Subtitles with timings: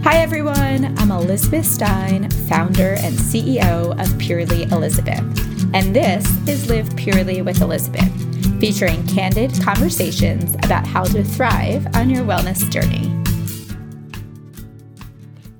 [0.00, 0.98] Hi, everyone.
[0.98, 5.20] I'm Elizabeth Stein, founder and CEO of Purely Elizabeth.
[5.72, 8.10] And this is Live Purely with Elizabeth,
[8.58, 13.16] featuring candid conversations about how to thrive on your wellness journey.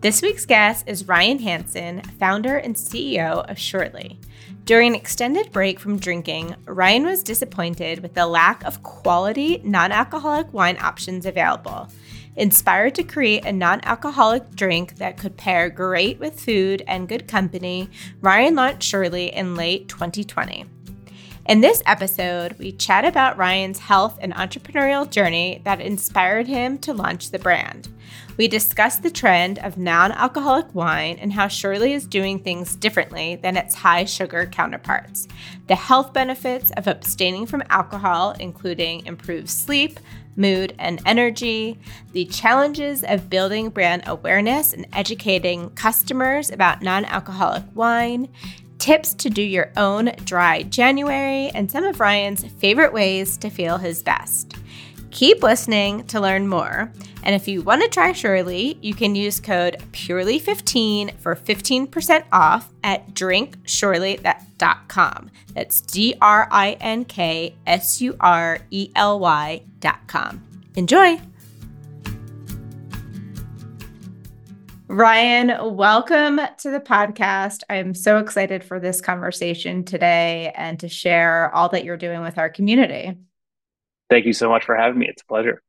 [0.00, 4.18] This week's guest is Ryan Hanson, founder and CEO of Surely.
[4.64, 9.92] During an extended break from drinking, Ryan was disappointed with the lack of quality non
[9.92, 11.88] alcoholic wine options available.
[12.34, 17.28] Inspired to create a non alcoholic drink that could pair great with food and good
[17.28, 17.90] company,
[18.22, 20.64] Ryan launched Surely in late 2020.
[21.46, 26.94] In this episode, we chat about Ryan's health and entrepreneurial journey that inspired him to
[26.94, 27.88] launch the brand.
[28.36, 33.36] We discuss the trend of non alcoholic wine and how Surely is doing things differently
[33.36, 35.28] than its high sugar counterparts,
[35.66, 40.00] the health benefits of abstaining from alcohol, including improved sleep,
[40.36, 41.78] mood, and energy,
[42.12, 48.28] the challenges of building brand awareness and educating customers about non alcoholic wine,
[48.78, 53.78] tips to do your own dry January, and some of Ryan's favorite ways to feel
[53.78, 54.54] his best.
[55.10, 56.92] Keep listening to learn more.
[57.22, 62.70] And if you want to try Surely, you can use code PURELY15 for 15% off
[62.82, 65.30] at drinksurely.com.
[65.54, 70.42] That's D R I N K S U R E L Y.com.
[70.74, 71.20] Enjoy.
[74.88, 77.60] Ryan, welcome to the podcast.
[77.70, 82.36] I'm so excited for this conversation today and to share all that you're doing with
[82.36, 83.16] our community.
[84.10, 85.06] Thank you so much for having me.
[85.08, 85.62] It's a pleasure.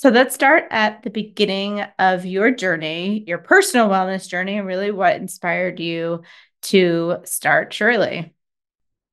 [0.00, 4.90] So let's start at the beginning of your journey, your personal wellness journey, and really
[4.90, 6.22] what inspired you
[6.62, 8.34] to start Surely.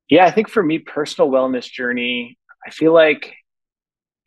[0.08, 3.34] Yeah, I think for me, personal wellness journey, I feel like,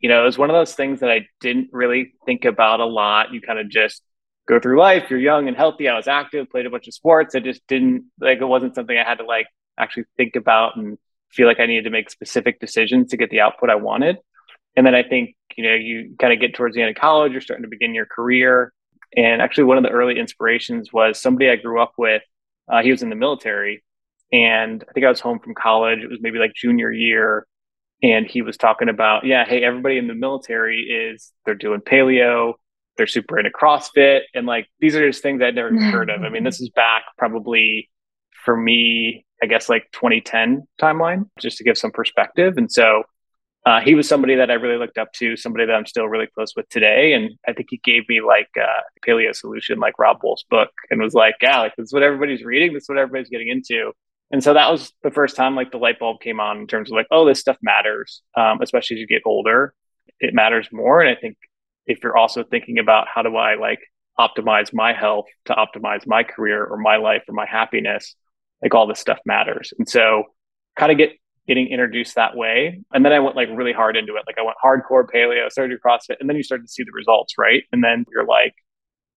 [0.00, 2.84] you know, it was one of those things that I didn't really think about a
[2.84, 3.32] lot.
[3.32, 4.02] You kind of just
[4.46, 5.88] go through life, you're young and healthy.
[5.88, 7.34] I was active, played a bunch of sports.
[7.34, 9.46] I just didn't like it wasn't something I had to like
[9.78, 10.98] actually think about and
[11.30, 14.18] feel like I needed to make specific decisions to get the output I wanted.
[14.76, 17.32] And then I think, you know, you kind of get towards the end of college,
[17.32, 18.72] you're starting to begin your career.
[19.16, 22.22] And actually, one of the early inspirations was somebody I grew up with.
[22.70, 23.82] Uh, he was in the military.
[24.32, 26.00] And I think I was home from college.
[26.00, 27.46] It was maybe like junior year.
[28.02, 32.54] And he was talking about, yeah, hey, everybody in the military is, they're doing paleo,
[32.96, 34.20] they're super into CrossFit.
[34.34, 36.22] And like, these are just things I'd never heard of.
[36.22, 37.90] I mean, this is back probably
[38.44, 42.56] for me, I guess like 2010 timeline, just to give some perspective.
[42.56, 43.02] And so
[43.66, 46.26] uh, he was somebody that I really looked up to, somebody that I'm still really
[46.26, 47.12] close with today.
[47.12, 51.00] And I think he gave me like a paleo solution, like Robb Wolf's book, and
[51.00, 53.92] was like, yeah, like this is what everybody's reading, this is what everybody's getting into.
[54.30, 56.90] And so that was the first time like the light bulb came on in terms
[56.90, 59.74] of like, oh, this stuff matters, um, especially as you get older,
[60.20, 61.00] it matters more.
[61.02, 61.36] And I think
[61.86, 63.80] if you're also thinking about how do I like
[64.18, 68.14] optimize my health to optimize my career or my life or my happiness,
[68.62, 69.72] like all this stuff matters.
[69.78, 70.24] And so
[70.76, 71.12] kind of get
[71.48, 72.82] getting introduced that way.
[72.92, 74.24] And then I went like really hard into it.
[74.26, 77.34] Like I went hardcore paleo, started CrossFit, and then you started to see the results,
[77.38, 77.64] right?
[77.72, 78.54] And then you're like,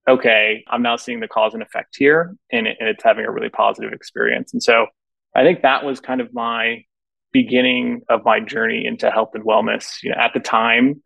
[0.08, 3.32] okay, I'm now seeing the cause and effect here, and, it, and it's having a
[3.32, 4.52] really positive experience.
[4.54, 4.88] And so
[5.36, 6.84] I think that was kind of my
[7.32, 10.04] beginning of my journey into health and wellness.
[10.04, 11.02] You know, at the time,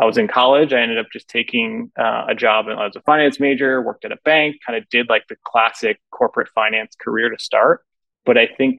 [0.00, 0.72] I was in college.
[0.72, 4.18] I ended up just taking uh, a job as a finance major, worked at a
[4.24, 7.82] bank, kind of did like the classic corporate finance career to start.
[8.26, 8.78] But I think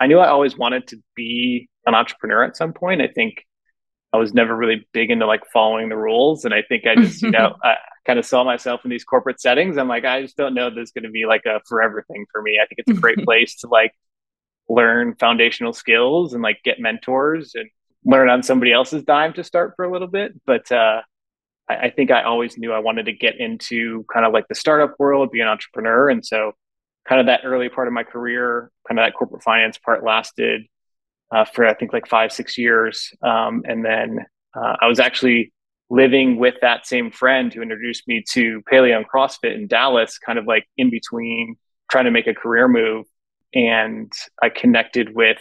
[0.00, 3.00] I knew I always wanted to be an entrepreneur at some point.
[3.00, 3.44] I think
[4.12, 6.44] I was never really big into like following the rules.
[6.44, 7.76] And I think I just, you know, I
[8.06, 9.76] kind of saw myself in these corporate settings.
[9.76, 12.24] I'm like, I just don't know this is going to be like a forever thing
[12.32, 12.58] for me.
[12.62, 13.92] I think it's a great place to like
[14.68, 17.68] learn foundational skills and like get mentors and
[18.04, 20.32] learn on somebody else's dime to start for a little bit.
[20.46, 21.02] But uh,
[21.68, 24.54] I, I think I always knew I wanted to get into kind of like the
[24.54, 26.08] startup world, be an entrepreneur.
[26.08, 26.52] And so
[27.08, 30.62] kind of that early part of my career, kind of that corporate finance part lasted
[31.30, 33.12] uh, for I think like five, six years.
[33.22, 34.20] Um, and then
[34.54, 35.52] uh, I was actually
[35.88, 40.38] living with that same friend who introduced me to paleo and CrossFit in Dallas, kind
[40.38, 41.56] of like in between
[41.90, 43.06] trying to make a career move.
[43.54, 45.38] And I connected with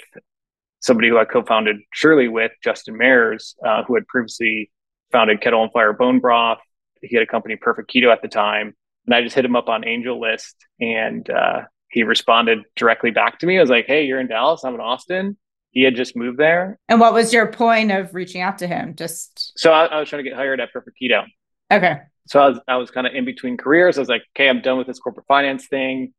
[0.81, 4.72] somebody who I co-founded Surely with, Justin Mares, uh, who had previously
[5.12, 6.60] founded Kettle and Fire Bone Broth.
[7.01, 8.75] He had a company, Perfect Keto, at the time
[9.06, 13.46] and I just hit him up on AngelList, and uh, he responded directly back to
[13.46, 13.57] me.
[13.57, 14.63] I was like, "Hey, you're in Dallas.
[14.63, 15.38] I'm in Austin."
[15.72, 16.80] He had just moved there.
[16.88, 18.96] And what was your point of reaching out to him?
[18.96, 21.25] Just so I, I was trying to get hired at Perfect Keto.
[21.69, 21.98] Okay.
[22.28, 23.98] So I was I was kind of in between careers.
[23.98, 26.13] I was like, "Okay, I'm done with this corporate finance thing."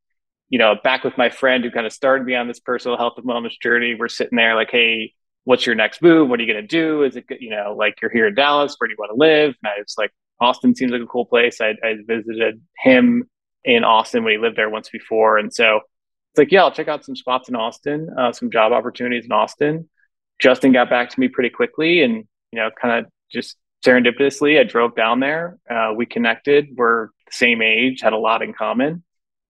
[0.49, 3.15] You know, back with my friend who kind of started me on this personal health
[3.17, 3.97] and wellness journey.
[3.99, 5.15] We're sitting there like, "Hey,
[5.47, 6.29] what's your next move?
[6.29, 7.05] What are you going to do?
[7.05, 9.55] Is it, you know, like you're here in Dallas, where do you want to live?
[9.62, 11.61] And I was like, Austin seems like a cool place.
[11.61, 13.25] I, I visited him
[13.65, 15.38] in Austin when he lived there once before.
[15.38, 15.81] And so
[16.33, 19.33] it's like, yeah, I'll check out some spots in Austin, uh, some job opportunities in
[19.33, 19.88] Austin.
[20.38, 24.65] Justin got back to me pretty quickly and, you know, kind of just serendipitously, I
[24.65, 25.59] drove down there.
[25.69, 26.69] Uh, we connected.
[26.77, 29.03] We're the same age, had a lot in common.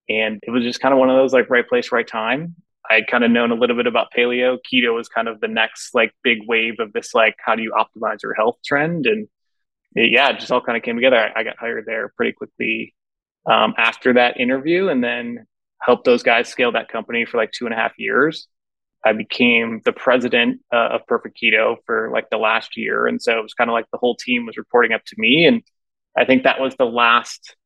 [0.08, 2.54] And it was just kind of one of those like right place, right time.
[2.88, 4.58] I had kind of known a little bit about paleo.
[4.58, 7.72] Keto was kind of the next like big wave of this like how do you
[7.76, 9.26] optimize your health trend, and
[9.96, 11.16] it, yeah, it just all kind of came together.
[11.16, 12.94] I, I got hired there pretty quickly
[13.50, 15.46] um, after that interview, and then
[15.80, 18.48] helped those guys scale that company for like two and a half years.
[19.04, 23.38] I became the president uh, of Perfect Keto for like the last year, and so
[23.38, 25.62] it was kind of like the whole team was reporting up to me, and
[26.16, 27.56] I think that was the last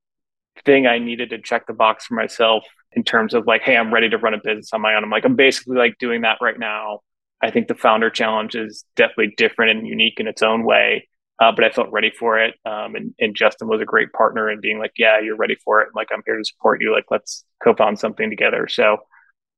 [0.64, 3.94] thing I needed to check the box for myself in terms of like, hey, I'm
[3.94, 5.04] ready to run a business on my own.
[5.04, 7.00] I'm like, I'm basically like doing that right now.
[7.40, 11.08] I think the founder challenge is definitely different and unique in its own way.
[11.40, 12.54] Uh, but I felt ready for it.
[12.66, 15.80] Um, and, and Justin was a great partner in being like, yeah, you're ready for
[15.80, 15.86] it.
[15.86, 16.92] And like, I'm here to support you.
[16.92, 18.68] Like, let's co-found something together.
[18.68, 18.98] So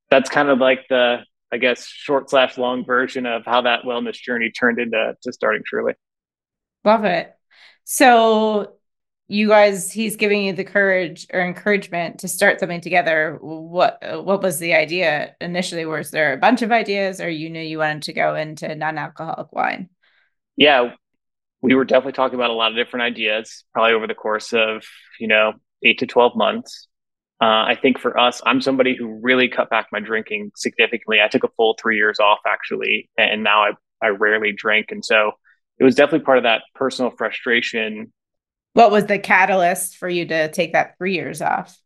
[0.09, 4.15] that's kind of like the, I guess, short slash long version of how that wellness
[4.15, 5.95] journey turned into to starting Surely.
[6.85, 7.35] Love it.
[7.83, 8.75] So
[9.29, 14.43] you guys he's giving you the courage or encouragement to start something together what what
[14.43, 18.03] was the idea initially was there a bunch of ideas or you knew you wanted
[18.03, 19.89] to go into non-alcoholic wine
[20.57, 20.93] yeah
[21.63, 24.85] we were definitely talking about a lot of different ideas probably over the course of
[25.19, 25.55] you know
[25.85, 26.89] 8 to 12 months.
[27.41, 31.19] Uh, i think for us i'm somebody who really cut back my drinking significantly.
[31.21, 33.71] I took a full three years off actually and now i,
[34.03, 34.87] I rarely drink.
[34.91, 35.33] And so
[35.79, 38.13] it was definitely part of that personal frustration.
[38.75, 41.77] What was the catalyst for you to take that three years off?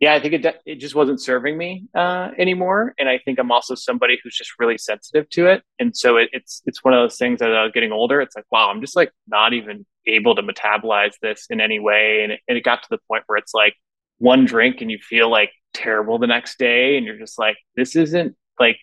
[0.00, 3.50] Yeah, I think it it just wasn't serving me uh, anymore, and I think I'm
[3.50, 7.00] also somebody who's just really sensitive to it, and so it, it's it's one of
[7.02, 8.20] those things that was getting older.
[8.20, 12.22] It's like, wow, I'm just like not even able to metabolize this in any way,
[12.22, 13.74] and it, and it got to the point where it's like
[14.18, 17.96] one drink and you feel like terrible the next day, and you're just like, this
[17.96, 18.78] isn't like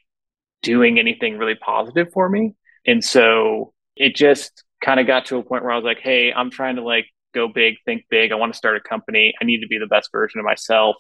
[0.64, 5.44] doing anything really positive for me, and so it just kind of got to a
[5.44, 8.32] point where I was like, hey, I'm trying to like go big, think big.
[8.32, 9.34] I want to start a company.
[9.40, 10.96] I need to be the best version of myself.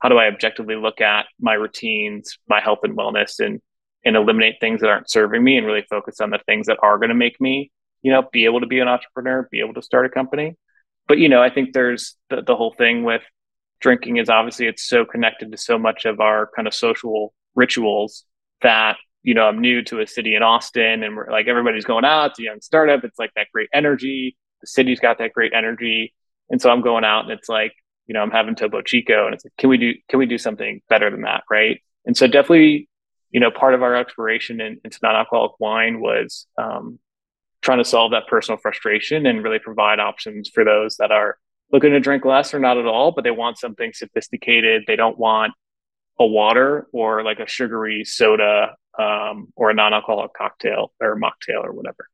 [0.00, 3.60] How do I objectively look at my routines, my health and wellness, and
[4.06, 6.98] and eliminate things that aren't serving me, and really focus on the things that are
[6.98, 7.70] going to make me,
[8.02, 10.56] you know, be able to be an entrepreneur, be able to start a company.
[11.06, 13.22] But you know, I think there's the, the whole thing with
[13.80, 18.24] drinking is obviously it's so connected to so much of our kind of social rituals
[18.62, 22.04] that you know i'm new to a city in austin and we're like everybody's going
[22.04, 25.52] out it's a young startup it's like that great energy the city's got that great
[25.52, 26.14] energy.
[26.48, 27.74] And so I'm going out and it's like,
[28.06, 30.38] you know, I'm having Topo Chico and it's like, can we do, can we do
[30.38, 31.44] something better than that?
[31.50, 31.80] Right.
[32.06, 32.88] And so definitely,
[33.30, 36.98] you know, part of our exploration in, into non-alcoholic wine was um,
[37.62, 41.36] trying to solve that personal frustration and really provide options for those that are
[41.72, 44.84] looking to drink less or not at all, but they want something sophisticated.
[44.86, 45.52] They don't want
[46.20, 51.72] a water or like a sugary soda um, or a non-alcoholic cocktail or mocktail or
[51.72, 52.08] whatever.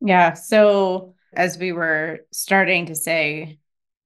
[0.00, 0.34] Yeah.
[0.34, 3.58] So as we were starting to say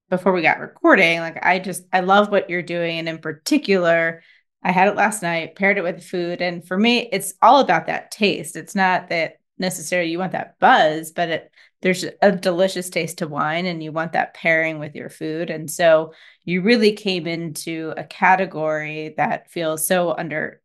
[0.09, 2.99] before we got recording, like I just I love what you're doing.
[2.99, 4.21] And in particular,
[4.63, 6.41] I had it last night, paired it with food.
[6.41, 8.55] And for me, it's all about that taste.
[8.55, 11.51] It's not that necessarily you want that buzz, but it
[11.81, 15.49] there's a delicious taste to wine and you want that pairing with your food.
[15.51, 16.13] And so
[16.43, 20.61] you really came into a category that feels so under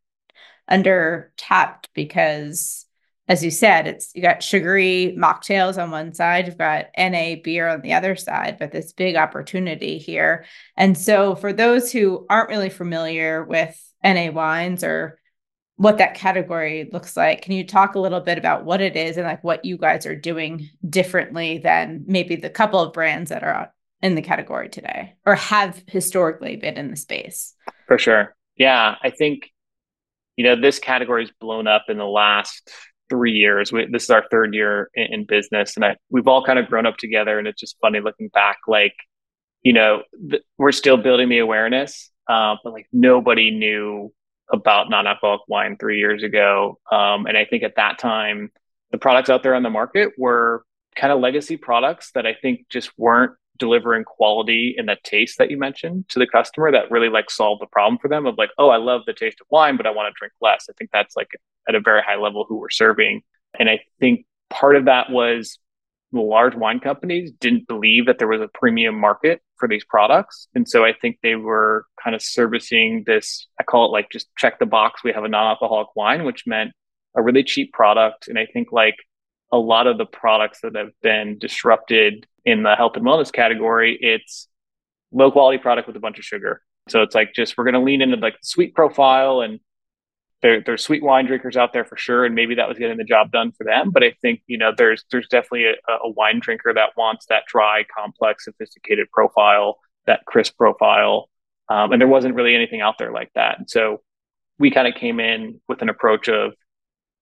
[0.68, 2.86] under tapped because
[3.28, 7.68] as you said, it's you got sugary mocktails on one side, you've got NA beer
[7.68, 10.44] on the other side, but this big opportunity here.
[10.76, 15.20] And so, for those who aren't really familiar with NA wines or
[15.76, 19.16] what that category looks like, can you talk a little bit about what it is
[19.16, 23.42] and like what you guys are doing differently than maybe the couple of brands that
[23.42, 27.54] are in the category today or have historically been in the space?
[27.86, 28.34] For sure.
[28.56, 28.96] Yeah.
[29.02, 29.50] I think,
[30.36, 32.70] you know, this category has blown up in the last
[33.12, 33.70] three years.
[33.70, 36.68] We, this is our third year in, in business, and I, we've all kind of
[36.68, 37.38] grown up together.
[37.38, 38.94] And it's just funny looking back, like
[39.62, 44.12] you know, th- we're still building the awareness, uh, but like nobody knew
[44.52, 46.78] about non-alcoholic wine three years ago.
[46.90, 48.50] Um, and I think at that time,
[48.90, 50.64] the products out there on the market were
[50.96, 55.50] kind of legacy products that I think just weren't delivering quality and that taste that
[55.50, 58.50] you mentioned to the customer that really like solved the problem for them of like,
[58.58, 60.66] oh, I love the taste of wine, but I want to drink less.
[60.68, 61.30] I think that's like
[61.68, 63.22] at a very high level who we're serving.
[63.58, 65.58] And I think part of that was
[66.12, 70.46] the large wine companies didn't believe that there was a premium market for these products.
[70.54, 74.28] And so I think they were kind of servicing this, I call it like just
[74.36, 75.02] check the box.
[75.02, 76.72] We have a non alcoholic wine, which meant
[77.16, 78.28] a really cheap product.
[78.28, 78.96] And I think like
[79.50, 83.98] a lot of the products that have been disrupted in the health and wellness category,
[84.00, 84.48] it's
[85.12, 86.62] low quality product with a bunch of sugar.
[86.88, 89.60] So it's like just we're going to lean into like the sweet profile and
[90.42, 93.04] there, there's sweet wine drinkers out there for sure, and maybe that was getting the
[93.04, 93.90] job done for them.
[93.90, 97.44] But I think you know there's there's definitely a, a wine drinker that wants that
[97.46, 101.30] dry, complex, sophisticated profile, that crisp profile,
[101.68, 103.58] um, and there wasn't really anything out there like that.
[103.58, 104.02] And so
[104.58, 106.54] we kind of came in with an approach of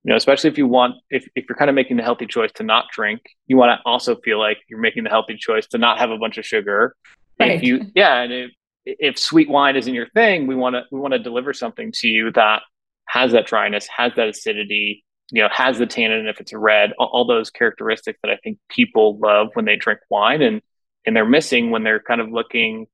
[0.05, 2.51] you know especially if you want if, if you're kind of making the healthy choice
[2.53, 5.79] to not drink you want to also feel like you're making the healthy choice to
[5.79, 6.95] not have a bunch of sugar
[7.39, 7.53] right.
[7.53, 8.51] if you yeah and if,
[8.85, 12.09] if sweet wine isn't your thing we want to we want to deliver something to
[12.09, 12.63] you that
[13.07, 16.93] has that dryness has that acidity you know has the tannin if it's a red
[16.99, 20.63] all, all those characteristics that i think people love when they drink wine and
[21.07, 22.87] and they're missing when they're kind of looking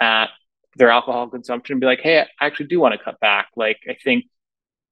[0.00, 0.26] at
[0.76, 3.78] their alcohol consumption and be like hey i actually do want to cut back like
[3.88, 4.24] i think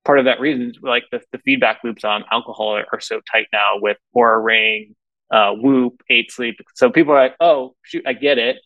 [0.05, 3.21] part of that reason is like the, the feedback loops on alcohol are, are so
[3.31, 4.95] tight now with Oura Ring,
[5.31, 6.57] uh, Whoop, Eight Sleep.
[6.75, 8.57] So people are like, oh, shoot, I get it.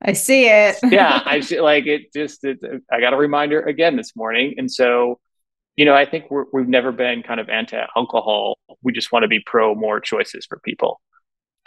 [0.00, 0.76] I see it.
[0.84, 2.12] yeah, I see, like it.
[2.12, 2.58] Just it,
[2.90, 5.18] I got a reminder again this morning, and so
[5.76, 8.58] you know, I think we have never been kind of anti-alcohol.
[8.82, 11.00] We just want to be pro more choices for people.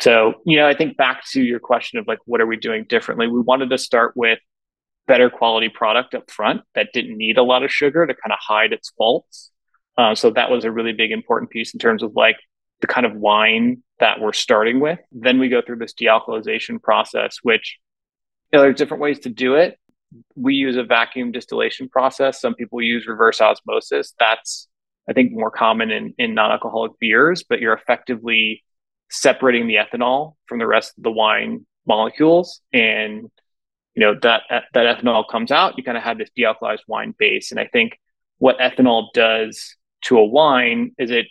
[0.02, 2.86] So you know, I think back to your question of like, what are we doing
[2.90, 3.28] differently?
[3.28, 4.40] We wanted to start with
[5.12, 8.40] better quality product up front that didn't need a lot of sugar to kind of
[8.40, 9.52] hide its faults.
[9.98, 12.38] Uh, so that was a really big important piece in terms of like
[12.80, 15.00] the kind of wine that we're starting with.
[15.12, 17.78] Then we go through this dealcoholization process, which
[18.54, 19.78] you know, there's different ways to do it.
[20.38, 22.40] We use a vacuum distillation process.
[22.40, 24.14] Some people use reverse osmosis.
[24.18, 24.70] That's
[25.10, 28.64] I think more common in, in non-alcoholic beers, but you're effectively
[29.10, 33.30] separating the ethanol from the rest of the wine molecules and
[34.02, 37.52] you know that that ethanol comes out you kind of have this dealcoholized wine base.
[37.52, 38.00] And i think
[38.40, 41.28] what ethanol does to a wine is it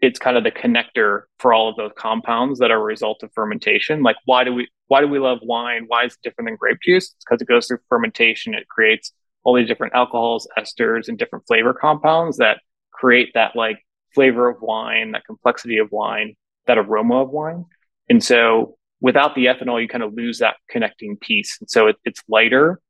[0.00, 3.32] it's kind of the connector for all of those compounds that are a result of
[3.32, 4.02] fermentation.
[4.02, 5.84] Like why do we why do we love wine?
[5.88, 7.06] Why is it different than grape juice?
[7.06, 8.54] It's because it goes through fermentation.
[8.54, 12.60] It creates all these different alcohols esters and different flavor compounds that
[12.92, 13.78] create that like
[14.14, 17.64] flavor of wine that complexity of wine that aroma of wine.
[18.08, 21.58] And so without the ethanol, you kind of lose that connecting piece.
[21.60, 22.80] And so it, it's lighter.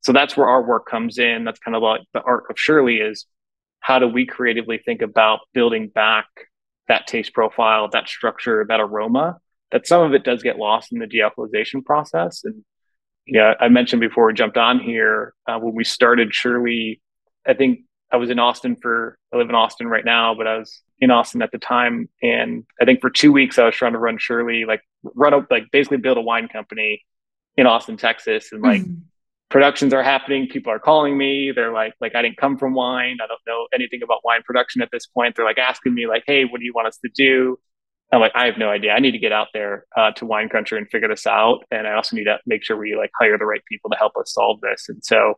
[0.00, 1.44] So that's where our work comes in.
[1.44, 3.26] That's kind of like the art of Surely is
[3.78, 6.26] how do we creatively think about building back
[6.88, 9.38] that taste profile, that structure, that aroma,
[9.70, 12.42] that some of it does get lost in the dealcoholization process.
[12.42, 12.64] And
[13.24, 17.00] yeah, I mentioned before we jumped on here, uh, when we started Surely,
[17.46, 20.58] I think I was in Austin for, I live in Austin right now, but I
[20.58, 22.08] was in Austin at the time.
[22.22, 25.48] And I think for two weeks, I was trying to run Surely, like run up,
[25.50, 27.02] like basically build a wine company
[27.56, 28.52] in Austin, Texas.
[28.52, 29.00] And like mm-hmm.
[29.48, 30.46] productions are happening.
[30.46, 31.50] People are calling me.
[31.52, 33.18] They're like, like, I didn't come from wine.
[33.20, 35.34] I don't know anything about wine production at this point.
[35.34, 37.58] They're like asking me like, Hey, what do you want us to do?
[38.12, 38.92] I'm like, I have no idea.
[38.92, 41.64] I need to get out there uh, to wine country and figure this out.
[41.72, 44.12] And I also need to make sure we like hire the right people to help
[44.16, 44.88] us solve this.
[44.88, 45.34] And so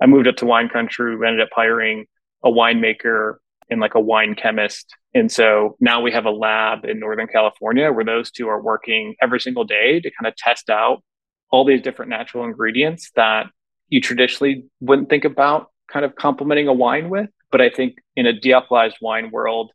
[0.00, 1.16] I moved up to wine country.
[1.16, 2.04] We ended up hiring
[2.44, 3.38] a winemaker
[3.70, 4.94] and like a wine chemist.
[5.14, 9.14] And so now we have a lab in Northern California where those two are working
[9.20, 11.02] every single day to kind of test out
[11.50, 13.46] all these different natural ingredients that
[13.88, 17.30] you traditionally wouldn't think about kind of complementing a wine with.
[17.50, 19.72] But I think in a dealcoholized wine world,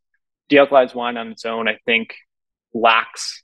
[0.52, 2.14] dealcoholized wine on its own, I think
[2.74, 3.44] lacks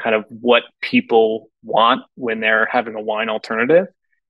[0.00, 3.86] kind of what people want when they're having a wine alternative.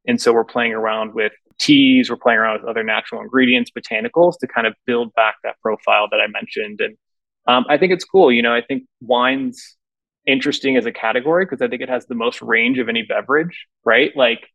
[0.06, 4.38] And so we're playing around with teas, we're playing around with other natural ingredients, botanicals
[4.40, 6.80] to kind of build back that profile that I mentioned.
[6.80, 6.96] And
[7.46, 8.32] um, I think it's cool.
[8.32, 9.76] You know, I think wine's
[10.26, 13.66] interesting as a category because I think it has the most range of any beverage,
[13.84, 14.10] right?
[14.16, 14.48] Like,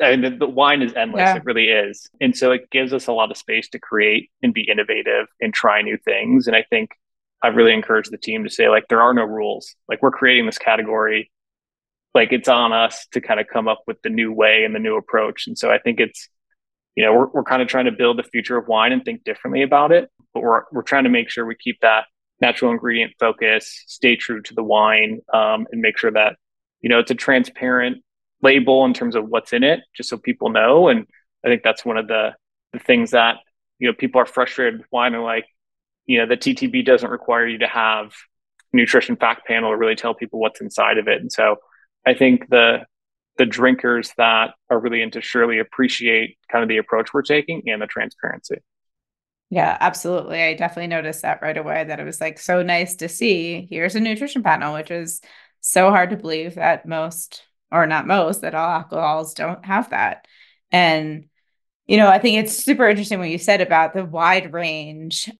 [0.00, 1.20] I mean, the, the wine is endless.
[1.20, 1.36] Yeah.
[1.36, 2.08] It really is.
[2.20, 5.54] And so it gives us a lot of space to create and be innovative and
[5.54, 6.46] try new things.
[6.46, 6.90] And I think
[7.42, 9.74] I've really encouraged the team to say, like, there are no rules.
[9.88, 11.30] Like, we're creating this category
[12.14, 14.78] like it's on us to kind of come up with the new way and the
[14.78, 15.46] new approach.
[15.46, 16.28] And so I think it's,
[16.94, 19.24] you know, we're, we're kind of trying to build the future of wine and think
[19.24, 22.04] differently about it, but we're, we're trying to make sure we keep that
[22.40, 26.36] natural ingredient focus, stay true to the wine, um, and make sure that,
[26.80, 28.02] you know, it's a transparent
[28.42, 30.88] label in terms of what's in it, just so people know.
[30.88, 31.06] And
[31.44, 32.34] I think that's one of the,
[32.72, 33.36] the things that,
[33.78, 35.46] you know, people are frustrated with wine and like,
[36.06, 38.12] you know, the TTB doesn't require you to have
[38.72, 41.20] nutrition fact panel to really tell people what's inside of it.
[41.20, 41.56] And so
[42.06, 42.86] I think the
[43.36, 47.82] the drinkers that are really into Surely appreciate kind of the approach we're taking and
[47.82, 48.56] the transparency.
[49.50, 50.42] Yeah, absolutely.
[50.42, 53.66] I definitely noticed that right away that it was like so nice to see.
[53.70, 55.20] Here's a nutrition panel, which is
[55.60, 60.26] so hard to believe that most, or not most, that all alcohols don't have that.
[60.72, 61.26] And,
[61.86, 65.30] you know, I think it's super interesting what you said about the wide range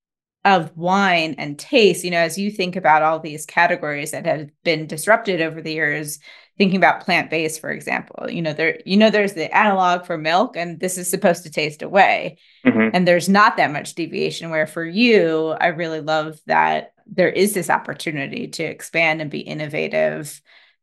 [0.44, 4.50] of wine and taste, you know, as you think about all these categories that have
[4.62, 6.18] been disrupted over the years,
[6.56, 10.56] thinking about plant-based, for example, you know, there, you know, there's the analog for milk
[10.56, 12.38] and this is supposed to taste away.
[12.64, 12.90] Mm-hmm.
[12.94, 14.50] And there's not that much deviation.
[14.50, 19.40] Where for you, I really love that there is this opportunity to expand and be
[19.40, 20.40] innovative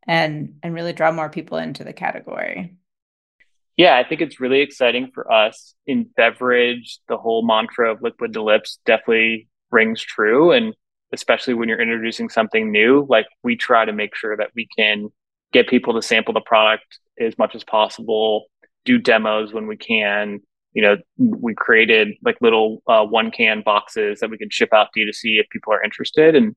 [0.08, 2.76] and and really draw more people into the category.
[3.78, 7.00] Yeah, I think it's really exciting for us in beverage.
[7.08, 10.52] The whole mantra of liquid to lips definitely rings true.
[10.52, 10.76] And
[11.14, 15.10] especially when you're introducing something new, like we try to make sure that we can
[15.52, 18.46] get people to sample the product as much as possible,
[18.86, 20.40] do demos when we can.
[20.74, 24.88] You know, we created like little uh, one can boxes that we can ship out
[24.96, 26.36] D2C if people are interested.
[26.36, 26.56] And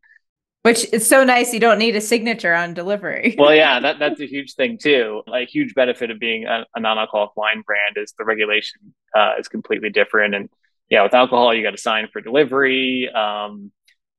[0.62, 1.52] which is so nice.
[1.52, 3.34] You don't need a signature on delivery.
[3.36, 5.22] well, yeah, that, that's a huge thing too.
[5.32, 9.46] A huge benefit of being a, a non-alcoholic wine brand is the regulation uh, is
[9.46, 10.34] completely different.
[10.34, 10.48] And
[10.88, 13.10] yeah, with alcohol, you got to sign for delivery.
[13.14, 13.72] Um,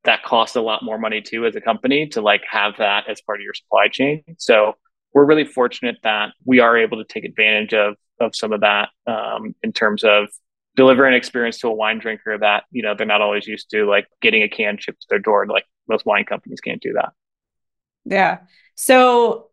[0.06, 3.22] that costs a lot more money too as a company to like have that as
[3.22, 4.24] part of your supply chain.
[4.38, 4.76] So
[5.14, 8.90] we're really fortunate that we are able to take advantage of of some of that
[9.08, 10.30] um, in terms of
[10.76, 13.86] deliver an experience to a wine drinker that you know they're not always used to
[13.86, 17.10] like getting a can shipped to their door like most wine companies can't do that.
[18.06, 18.40] Yeah.
[18.76, 19.50] So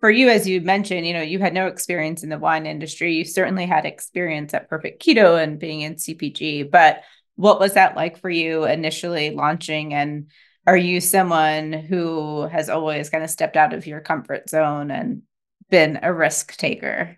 [0.00, 3.14] for you as you mentioned you know you had no experience in the wine industry.
[3.14, 7.02] You certainly had experience at perfect keto and being in cpg but
[7.36, 10.30] what was that like for you initially launching and
[10.66, 15.22] are you someone who has always kind of stepped out of your comfort zone and
[15.70, 17.16] been a risk taker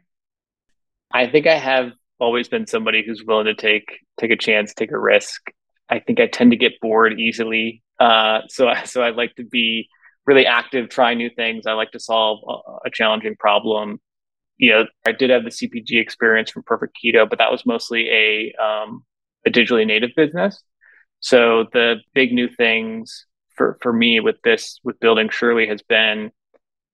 [1.12, 4.92] i think i have always been somebody who's willing to take take a chance, take
[4.92, 5.50] a risk.
[5.88, 9.88] I think I tend to get bored easily, uh, so so I like to be
[10.26, 11.66] really active, try new things.
[11.66, 14.00] I like to solve a, a challenging problem.
[14.58, 18.10] You know, I did have the CPG experience from Perfect Keto, but that was mostly
[18.10, 19.04] a um,
[19.46, 20.62] a digitally native business.
[21.20, 23.26] So the big new things
[23.56, 26.30] for for me with this with building Surely has been,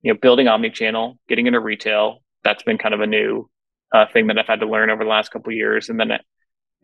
[0.02, 2.22] you know, building omni-channel, getting into retail.
[2.42, 3.48] That's been kind of a new
[3.92, 5.88] uh, thing that I've had to learn over the last couple years.
[5.88, 6.20] And then I,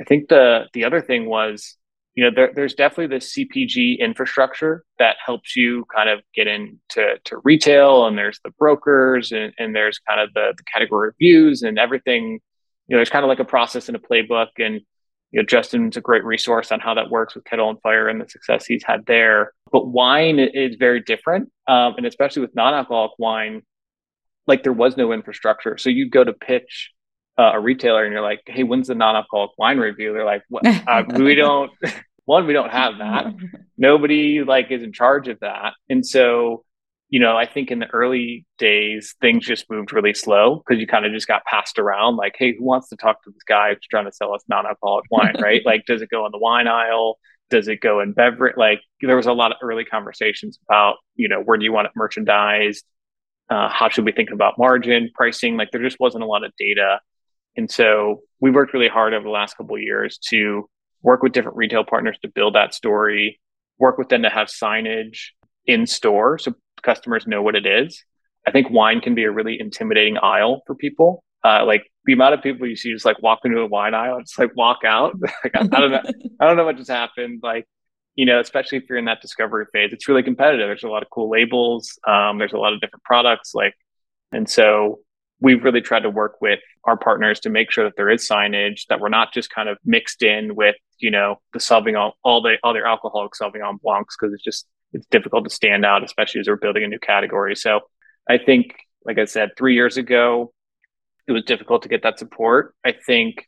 [0.00, 1.76] I think the the other thing was,
[2.14, 7.16] you know, there, there's definitely this CPG infrastructure that helps you kind of get into
[7.24, 11.62] to retail, and there's the brokers, and, and there's kind of the, the category reviews
[11.62, 12.40] and everything.
[12.88, 14.80] You know, there's kind of like a process and a playbook, and
[15.32, 18.20] you know, Justin's a great resource on how that works with Kettle and Fire and
[18.20, 19.52] the success he's had there.
[19.70, 23.62] But wine is very different, um, and especially with non-alcoholic wine,
[24.46, 25.78] like there was no infrastructure.
[25.78, 26.90] So you'd go to pitch
[27.38, 30.12] uh, a retailer and you're like, hey, when's the non-alcoholic wine review?
[30.12, 30.66] They're like, what?
[30.66, 31.70] Uh, we don't.
[32.24, 33.32] one, we don't have that.
[33.78, 36.64] Nobody like is in charge of that, and so
[37.10, 40.86] you know, I think in the early days things just moved really slow because you
[40.86, 42.16] kind of just got passed around.
[42.16, 45.06] Like, hey, who wants to talk to this guy who's trying to sell us non-alcoholic
[45.10, 45.34] wine?
[45.40, 45.62] right?
[45.64, 47.18] Like, does it go in the wine aisle?
[47.50, 48.56] Does it go in beverage?
[48.56, 51.86] Like, there was a lot of early conversations about, you know, where do you want
[51.86, 52.84] it merchandised?
[53.50, 55.56] Uh, how should we think about margin pricing?
[55.56, 57.00] Like, there just wasn't a lot of data
[57.56, 60.68] and so we worked really hard over the last couple of years to
[61.02, 63.40] work with different retail partners to build that story,
[63.78, 65.28] work with them to have signage
[65.66, 68.04] in store so customers know what it is.
[68.46, 71.24] I think wine can be a really intimidating aisle for people.
[71.44, 74.16] Uh, like the amount of people you see just like walk into a wine aisle
[74.16, 75.14] and just like walk out.
[75.44, 76.02] like, I, I, don't know.
[76.40, 77.40] I don't know what just happened.
[77.42, 77.66] Like,
[78.14, 80.68] you know, especially if you're in that discovery phase, it's really competitive.
[80.68, 81.98] There's a lot of cool labels.
[82.06, 83.54] Um, there's a lot of different products.
[83.54, 83.74] Like,
[84.32, 85.00] and so
[85.40, 88.86] we've really tried to work with our partners to make sure that there is signage
[88.88, 92.56] that we're not just kind of mixed in with you know the Sauvignon all the
[92.62, 96.56] other alcoholic Sauvignon Blancs because it's just it's difficult to stand out especially as we're
[96.56, 97.80] building a new category so
[98.28, 98.74] I think
[99.04, 100.52] like I said three years ago
[101.26, 103.46] it was difficult to get that support I think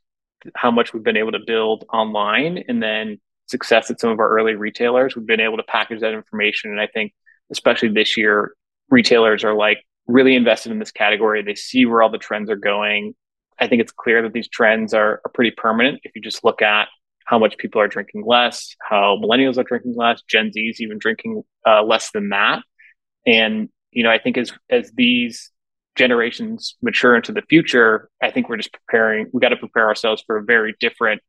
[0.54, 4.30] how much we've been able to build online and then success at some of our
[4.30, 7.12] early retailers we've been able to package that information and I think
[7.50, 8.54] especially this year
[8.90, 11.42] retailers are like really invested in this category.
[11.42, 13.14] They see where all the trends are going.
[13.58, 16.00] I think it's clear that these trends are, are pretty permanent.
[16.04, 16.88] If you just look at
[17.26, 20.98] how much people are drinking less, how millennials are drinking less, Gen Z is even
[20.98, 22.62] drinking uh, less than that.
[23.26, 25.50] And you know, I think as as these
[25.96, 29.28] generations mature into the future, I think we're just preparing.
[29.32, 31.20] We got to prepare ourselves for a very different,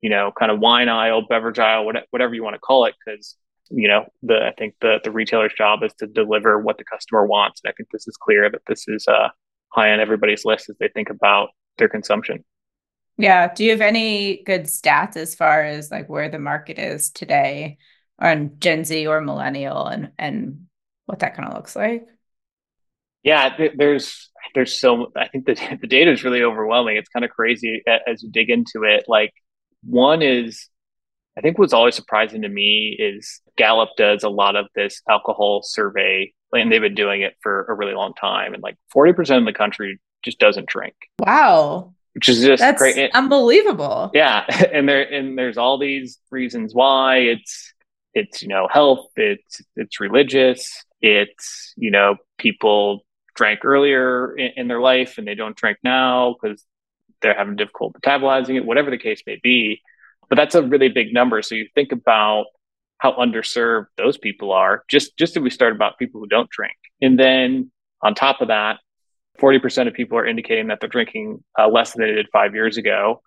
[0.00, 3.36] you know, kind of wine aisle, beverage aisle, whatever you want to call it, because
[3.70, 7.26] you know the i think the the retailer's job is to deliver what the customer
[7.26, 9.28] wants and i think this is clear that this is uh,
[9.70, 12.44] high on everybody's list as they think about their consumption
[13.18, 17.10] yeah do you have any good stats as far as like where the market is
[17.10, 17.76] today
[18.18, 20.66] on gen z or millennial and and
[21.06, 22.06] what that kind of looks like
[23.22, 27.30] yeah there's there's so i think the, the data is really overwhelming it's kind of
[27.30, 29.32] crazy as you dig into it like
[29.82, 30.68] one is
[31.38, 35.62] I think what's always surprising to me is Gallup does a lot of this alcohol
[35.62, 38.54] survey, and they've been doing it for a really long time.
[38.54, 40.94] And like 40% of the country just doesn't drink.
[41.20, 41.94] Wow.
[42.18, 43.14] Which is just That's great.
[43.14, 44.10] unbelievable.
[44.12, 44.44] Yeah.
[44.72, 47.72] And there and there's all these reasons why it's
[48.12, 53.04] it's, you know, health, it's it's religious, it's, you know, people
[53.36, 56.64] drank earlier in, in their life and they don't drink now because
[57.22, 59.80] they're having difficult metabolizing it, whatever the case may be.
[60.28, 61.40] But that's a really big number.
[61.42, 62.46] So you think about
[62.98, 64.82] how underserved those people are.
[64.88, 67.70] Just just if we start about people who don't drink, and then
[68.02, 68.78] on top of that,
[69.38, 72.54] forty percent of people are indicating that they're drinking uh, less than they did five
[72.54, 73.22] years ago.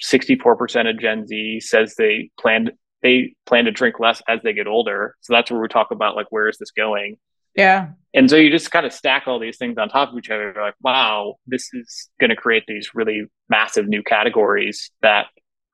[0.00, 2.70] Sixty-four percent of Gen Z says they plan
[3.02, 5.14] they plan to drink less as they get older.
[5.20, 7.16] So that's where we talk about like where is this going?
[7.54, 7.90] Yeah.
[8.12, 10.52] And so you just kind of stack all these things on top of each other.
[10.52, 15.26] You're like, wow, this is going to create these really massive new categories that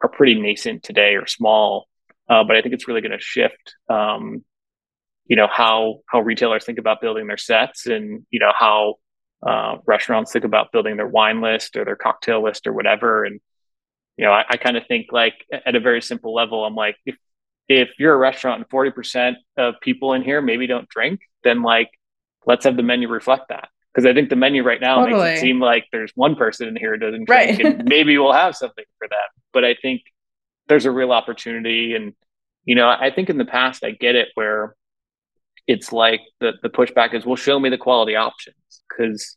[0.03, 1.87] are pretty nascent today or small.
[2.29, 4.45] Uh, but I think it's really going to shift, um,
[5.27, 8.97] you know, how how retailers think about building their sets, and you know how
[9.47, 13.25] uh, restaurants think about building their wine list or their cocktail list or whatever.
[13.25, 13.41] And
[14.17, 16.97] you know, I, I kind of think like at a very simple level, I'm like,
[17.07, 17.17] if
[17.69, 21.89] if you're a restaurant and 40% of people in here maybe don't drink, then like
[22.45, 23.69] let's have the menu reflect that.
[23.95, 25.23] Because I think the menu right now totally.
[25.23, 27.61] makes it seem like there's one person in here who doesn't drink, right.
[27.65, 29.19] and maybe we'll have something for them.
[29.53, 30.03] But I think
[30.69, 32.13] there's a real opportunity, and
[32.65, 34.77] you know, I think in the past I get it where
[35.71, 38.57] it's like the the pushback is, well, show me the quality options
[38.89, 39.37] because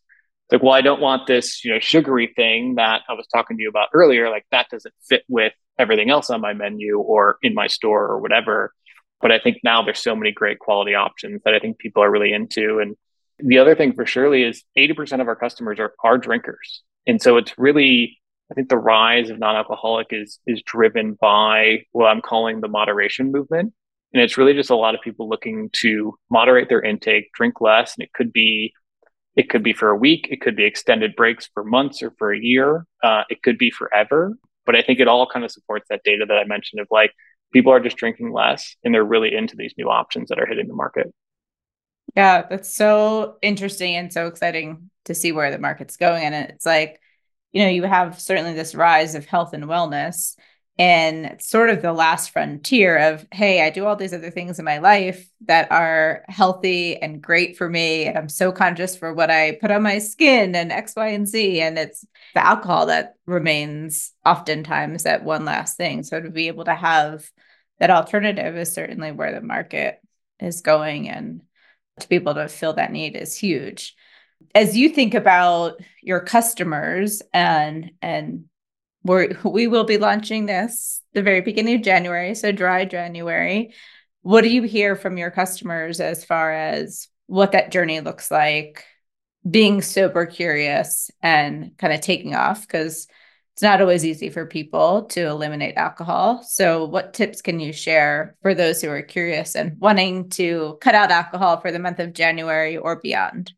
[0.51, 3.63] like, well, I don't want this, you know, sugary thing that I was talking to
[3.63, 4.29] you about earlier.
[4.29, 8.19] Like that doesn't fit with everything else on my menu or in my store or
[8.19, 8.73] whatever.
[9.21, 12.11] But I think now there's so many great quality options that I think people are
[12.11, 12.79] really into.
[12.79, 12.95] And
[13.39, 16.81] the other thing for Surely is 80% of our customers are, are drinkers.
[17.07, 18.19] And so it's really,
[18.51, 23.31] I think the rise of non-alcoholic is is driven by what I'm calling the moderation
[23.31, 23.73] movement.
[24.13, 27.95] And it's really just a lot of people looking to moderate their intake, drink less.
[27.95, 28.73] And it could be
[29.35, 32.31] it could be for a week, it could be extended breaks for months or for
[32.31, 34.37] a year, uh, it could be forever.
[34.65, 37.11] But I think it all kind of supports that data that I mentioned of like
[37.51, 40.67] people are just drinking less and they're really into these new options that are hitting
[40.67, 41.13] the market.
[42.15, 46.23] Yeah, that's so interesting and so exciting to see where the market's going.
[46.23, 46.99] And it's like,
[47.51, 50.35] you know, you have certainly this rise of health and wellness
[50.77, 54.57] and it's sort of the last frontier of hey i do all these other things
[54.57, 59.13] in my life that are healthy and great for me and i'm so conscious for
[59.13, 61.61] what i put on my skin and x y and z.
[61.61, 66.03] And it's the alcohol that remains oftentimes that one last thing.
[66.03, 67.29] So to be able to have
[67.79, 69.99] that alternative is certainly where the market
[70.39, 71.41] is going and
[71.99, 73.95] to be able to fill that need is huge.
[74.55, 78.45] As you think about your customers and and
[79.03, 83.73] we're, we will be launching this the very beginning of January, so dry January.
[84.21, 88.85] What do you hear from your customers as far as what that journey looks like,
[89.49, 92.61] being super curious and kind of taking off?
[92.61, 93.07] Because
[93.53, 96.41] it's not always easy for people to eliminate alcohol.
[96.41, 100.95] So, what tips can you share for those who are curious and wanting to cut
[100.95, 103.53] out alcohol for the month of January or beyond?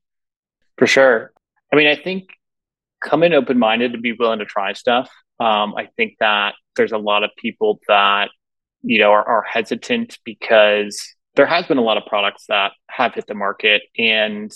[0.78, 1.32] For sure.
[1.72, 2.30] I mean, I think
[3.00, 5.10] come in open minded to be willing to try stuff.
[5.40, 8.30] Um, I think that there's a lot of people that
[8.84, 13.14] you know are, are hesitant because there has been a lot of products that have
[13.14, 14.52] hit the market, and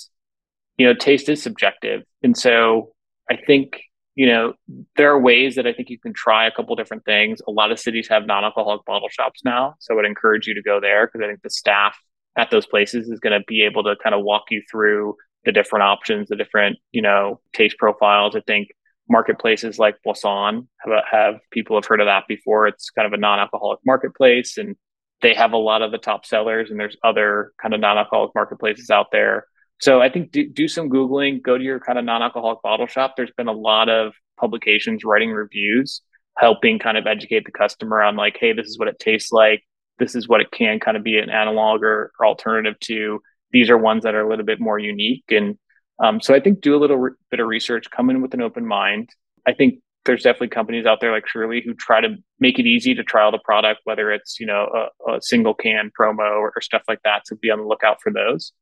[0.78, 2.94] you know, taste is subjective, and so
[3.30, 3.82] I think
[4.16, 4.54] you know
[4.96, 7.42] there are ways that I think you can try a couple different things.
[7.48, 10.62] A lot of cities have non-alcoholic bottle shops now, so I would encourage you to
[10.62, 11.98] go there because I think the staff
[12.38, 15.16] at those places is going to be able to kind of walk you through
[15.46, 18.36] the different options, the different you know taste profiles.
[18.36, 18.70] I think
[19.10, 22.68] marketplaces like Boisson have, have people have heard of that before.
[22.68, 24.76] It's kind of a non-alcoholic marketplace, and
[25.22, 26.70] they have a lot of the top sellers.
[26.70, 29.46] And there's other kind of non-alcoholic marketplaces out there.
[29.82, 31.42] So I think do, do some googling.
[31.42, 33.16] Go to your kind of non-alcoholic bottle shop.
[33.16, 36.02] There's been a lot of publications writing reviews,
[36.38, 39.64] helping kind of educate the customer on like, hey, this is what it tastes like.
[39.98, 43.22] This is what it can kind of be an analog or, or alternative to.
[43.52, 45.58] These are ones that are a little bit more unique and
[46.04, 48.42] um, so I think do a little re- bit of research, come in with an
[48.42, 49.10] open mind.
[49.48, 52.96] I think there's definitely companies out there like Surely who try to make it easy
[52.96, 56.62] to trial the product, whether it's you know a, a single can promo or, or,
[56.62, 57.28] stuff like that.
[57.28, 58.54] So be on the lookout for those.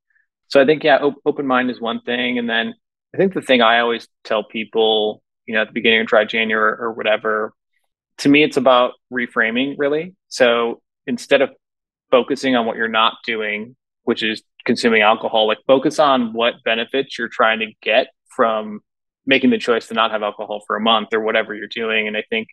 [0.48, 2.74] So I think yeah, op- open mind is one thing, and then
[3.14, 6.26] I think the thing I always tell people, you know, at the beginning of dry
[6.26, 7.54] January or, or whatever,
[8.20, 10.16] to me it's about reframing really.
[10.28, 11.52] So instead of
[12.10, 17.18] focusing on what you're not doing, which is consuming alcohol like focus on what benefits
[17.18, 18.82] you're trying to get from
[19.26, 22.16] making the choice to not have alcohol for a month or whatever you're doing and
[22.16, 22.48] i think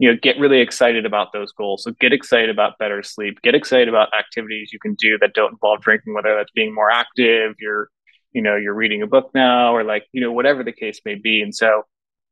[0.00, 1.82] you know, get really excited about those goals.
[1.82, 5.52] So get excited about better sleep, get excited about activities you can do that don't
[5.52, 7.90] involve drinking, whether that's being more active, you're,
[8.32, 11.16] you know, you're reading a book now, or like, you know, whatever the case may
[11.16, 11.42] be.
[11.42, 11.82] And so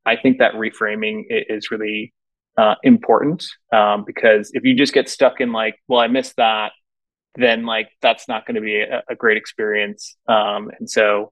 [0.03, 2.11] I think that reframing is really
[2.57, 6.71] uh, important um, because if you just get stuck in like, well, I missed that,
[7.35, 10.15] then like that's not going to be a, a, great experience.
[10.27, 11.31] Um, and so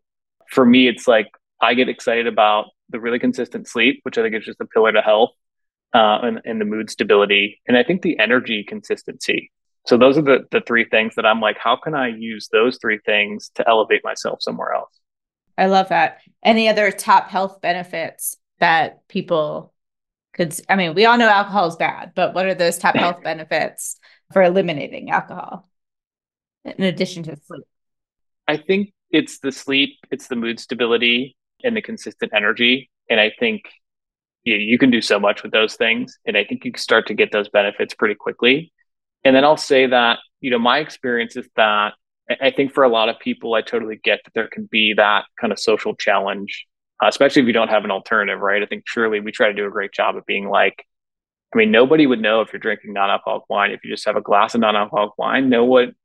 [0.49, 1.27] for me, it's like
[1.61, 4.91] I get excited about the really consistent sleep, which I think is just a pillar
[4.91, 5.31] to health,
[5.93, 9.51] uh, and, and the mood stability, and I think the energy consistency.
[9.85, 12.77] So those are the the three things that I'm like, how can I use those
[12.79, 14.91] three things to elevate myself somewhere else?
[15.57, 16.19] I love that.
[16.43, 19.73] Any other top health benefits that people
[20.33, 20.57] could?
[20.69, 23.97] I mean, we all know alcohol is bad, but what are those top health benefits
[24.31, 25.67] for eliminating alcohol
[26.77, 27.63] in addition to sleep?
[28.47, 32.89] I think it's the sleep, it's the mood stability, and the consistent energy.
[33.09, 33.63] And I think
[34.43, 36.17] you, you can do so much with those things.
[36.25, 38.71] And I think you can start to get those benefits pretty quickly.
[39.23, 41.93] And then I'll say that, you know, my experience is that
[42.41, 45.25] I think for a lot of people, I totally get that there can be that
[45.39, 46.65] kind of social challenge,
[47.01, 48.61] uh, especially if you don't have an alternative, right?
[48.61, 50.85] I think surely we try to do a great job of being like,
[51.53, 53.71] I mean, nobody would know if you're drinking non-alcoholic wine.
[53.71, 55.95] If you just have a glass of non-alcoholic wine, no one,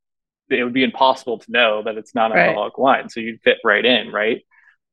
[0.49, 2.99] it would be impossible to know that it's non-alcoholic right.
[2.99, 3.09] wine.
[3.09, 4.41] So you'd fit right in, right?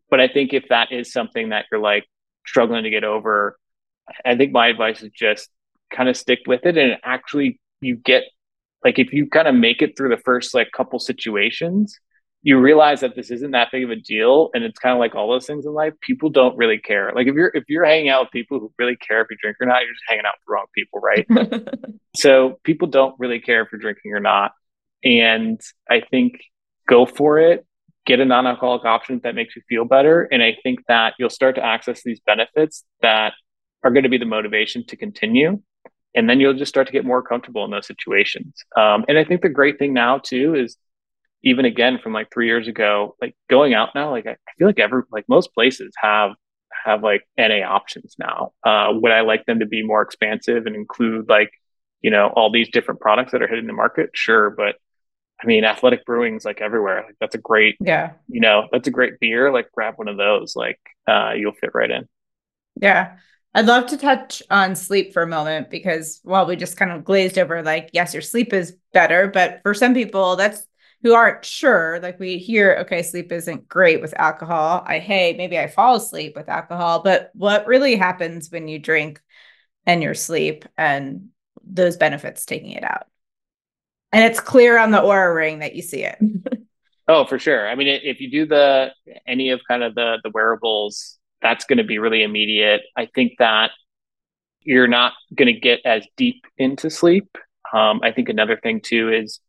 [0.09, 2.05] But I think if that is something that you're like
[2.47, 3.59] struggling to get over,
[4.25, 5.49] I think my advice is just
[5.93, 8.23] kind of stick with it and actually you get
[8.85, 11.99] like if you kind of make it through the first like couple situations,
[12.43, 15.15] you realize that this isn't that big of a deal and it's kind of like
[15.15, 18.09] all those things in life people don't really care like if you're if you're hanging
[18.09, 20.33] out with people who really care if you drink or not you're just hanging out
[20.39, 21.27] with the wrong people right
[22.17, 24.53] so people don't really care if you're drinking or not
[25.05, 26.41] and i think
[26.89, 27.67] go for it
[28.07, 30.23] get a non-alcoholic option that makes you feel better.
[30.33, 33.35] And i think that you'll start to access these benefits that
[33.83, 35.63] are going to be the motivation to continue.
[36.15, 38.65] And then you'll just start to get more comfortable in those situations.
[38.77, 40.77] Um, and i think the great thing now too is
[41.43, 44.67] even again from like three years ago like going out now like i, I feel
[44.67, 46.33] like every like most places have
[46.85, 48.53] have like na options now.
[48.65, 51.51] Uh, would i like them to be more expansive and include like
[52.01, 54.11] you know all these different products that are hitting the market?
[54.15, 54.77] Sure but
[55.43, 57.05] I mean, athletic brewing's like everywhere.
[57.07, 59.53] Like that's a great, yeah, you know, that's a great beer.
[59.53, 60.55] Like grab one of those.
[60.55, 62.09] Like uh, you'll fit right in.
[62.81, 63.17] Yeah.
[63.53, 67.05] I'd love to touch on sleep for a moment because while we just kind of
[67.05, 70.65] glazed over, like, yes, your sleep is better, but for some people, that's
[71.03, 71.99] who aren't sure.
[72.01, 74.85] Like we hear, okay, sleep isn't great with alcohol.
[74.87, 79.21] I hey, maybe I fall asleep with alcohol, but what really happens when you drink
[79.85, 81.31] and your sleep and
[81.65, 83.07] those benefits taking it out?
[84.13, 86.19] And it's clear on the Oura ring that you see it.
[87.09, 87.69] oh, for sure.
[87.69, 88.93] I mean, if you do the
[89.27, 92.83] any of kind of the the wearables, that's going to be really immediate.
[92.97, 93.71] I think that
[94.63, 97.39] you're not going to get as deep into sleep.
[97.73, 99.41] Um, I think another thing too is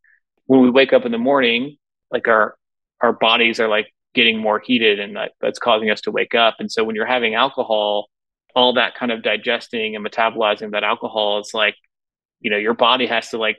[0.45, 1.77] when we wake up in the morning,
[2.11, 2.55] like our
[3.01, 6.57] our bodies are like getting more heated, and that, that's causing us to wake up.
[6.59, 8.09] And so when you're having alcohol,
[8.55, 11.75] all that kind of digesting and metabolizing that alcohol is like,
[12.41, 13.57] you know, your body has to like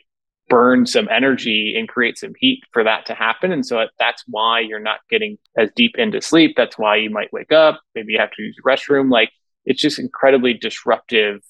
[0.53, 3.53] burn some energy and create some heat for that to happen.
[3.53, 6.53] And so that's why you're not getting as deep into sleep.
[6.59, 7.81] That's why you might wake up.
[7.95, 9.11] Maybe you have to use the restroom.
[9.11, 9.31] Like
[9.65, 11.41] it's just incredibly disruptive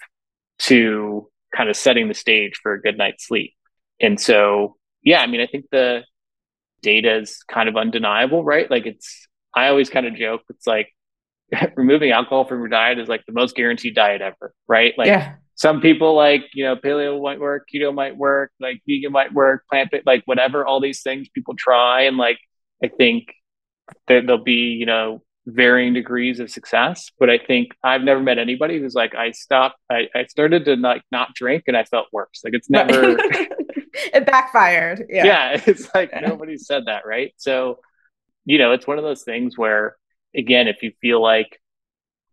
[0.61, 3.55] to kind of setting the stage for a good night's sleep.
[4.01, 6.03] And so, yeah, I mean, I think the
[6.81, 8.71] data is kind of undeniable, right?
[8.71, 10.95] Like it's, I always kind of joke, it's like
[11.77, 14.95] removing alcohol from your diet is like the most guaranteed diet ever, right?
[14.97, 19.12] Like yeah some people like you know paleo might work keto might work like vegan
[19.12, 22.38] might work plant like whatever all these things people try and like
[22.83, 23.33] i think
[24.09, 28.38] that there'll be you know varying degrees of success but i think i've never met
[28.38, 32.07] anybody who's like i stopped i, I started to like not drink and i felt
[32.12, 32.43] worse.
[32.45, 33.17] Like it's never
[33.95, 35.07] it backfired.
[35.09, 35.25] Yeah.
[35.25, 36.21] Yeah it's like yeah.
[36.21, 37.33] nobody said that right?
[37.37, 37.79] So
[38.45, 39.97] you know it's one of those things where
[40.35, 41.61] again if you feel like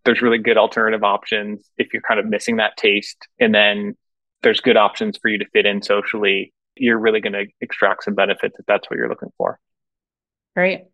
[0.06, 3.18] there's really good alternative options if you're kind of missing that taste.
[3.40, 3.96] And then
[4.44, 6.54] there's good options for you to fit in socially.
[6.76, 9.60] You're really going to extract some benefits if that's what you're looking for.
[10.56, 10.86] Great.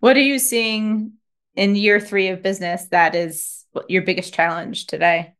[0.00, 1.12] What are you seeing
[1.54, 5.34] in year three of business that is your biggest challenge today?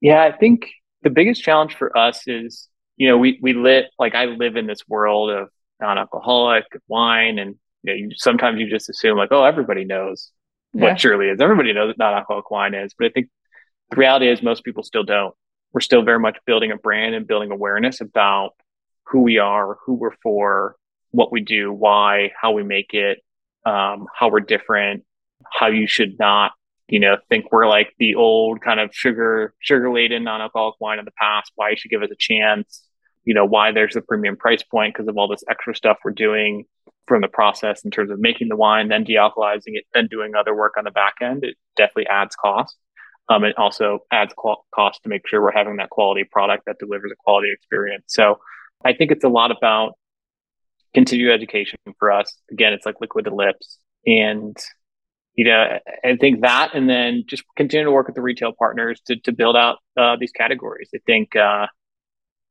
[0.00, 0.68] Yeah, I think
[1.02, 4.66] the biggest challenge for us is, you know, we we lit like I live in
[4.66, 5.48] this world of
[5.80, 10.30] non-alcoholic wine, and you know, you, sometimes you just assume like, oh, everybody knows
[10.72, 10.84] yeah.
[10.84, 11.40] what Surely is.
[11.40, 13.28] Everybody knows what non-alcoholic wine is, but I think
[13.90, 15.34] the reality is most people still don't.
[15.72, 18.52] We're still very much building a brand and building awareness about
[19.04, 20.76] who we are, who we're for,
[21.10, 23.18] what we do, why, how we make it,
[23.64, 25.04] um, how we're different,
[25.50, 26.52] how you should not
[26.88, 31.04] you know, think we're like the old kind of sugar, sugar laden non-alcoholic wine of
[31.04, 32.82] the past, why you should give us a chance,
[33.24, 36.12] you know, why there's a premium price point because of all this extra stuff we're
[36.12, 36.64] doing
[37.08, 40.54] from the process in terms of making the wine, then dealcoholizing it, then doing other
[40.54, 41.44] work on the back end.
[41.44, 42.76] It definitely adds cost.
[43.30, 46.78] Um, it also adds qual- cost to make sure we're having that quality product that
[46.78, 48.04] delivers a quality experience.
[48.08, 48.38] So
[48.84, 49.94] I think it's a lot about
[50.94, 52.34] continued education for us.
[52.50, 53.78] Again, it's like liquid to lips.
[54.06, 54.56] And,
[55.34, 59.00] you know, I think that, and then just continue to work with the retail partners
[59.06, 60.88] to, to build out uh, these categories.
[60.94, 61.66] I think uh,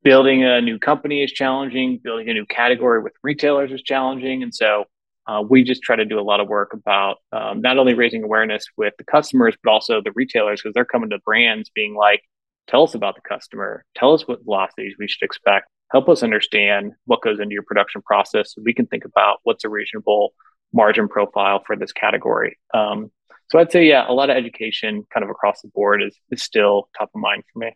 [0.04, 4.44] building a new company is challenging, building a new category with retailers is challenging.
[4.44, 4.86] And so
[5.28, 8.24] uh, we just try to do a lot of work about um, not only raising
[8.24, 12.22] awareness with the customers, but also the retailers because they're coming to brands being like,
[12.68, 16.94] tell us about the customer, tell us what velocities we should expect, help us understand
[17.06, 20.34] what goes into your production process so we can think about what's a reasonable
[20.74, 22.58] margin profile for this category.
[22.74, 23.12] Um,
[23.50, 26.44] so I'd say, yeah, a lot of education kind of across the board is, is
[26.44, 27.76] still top of mind for me.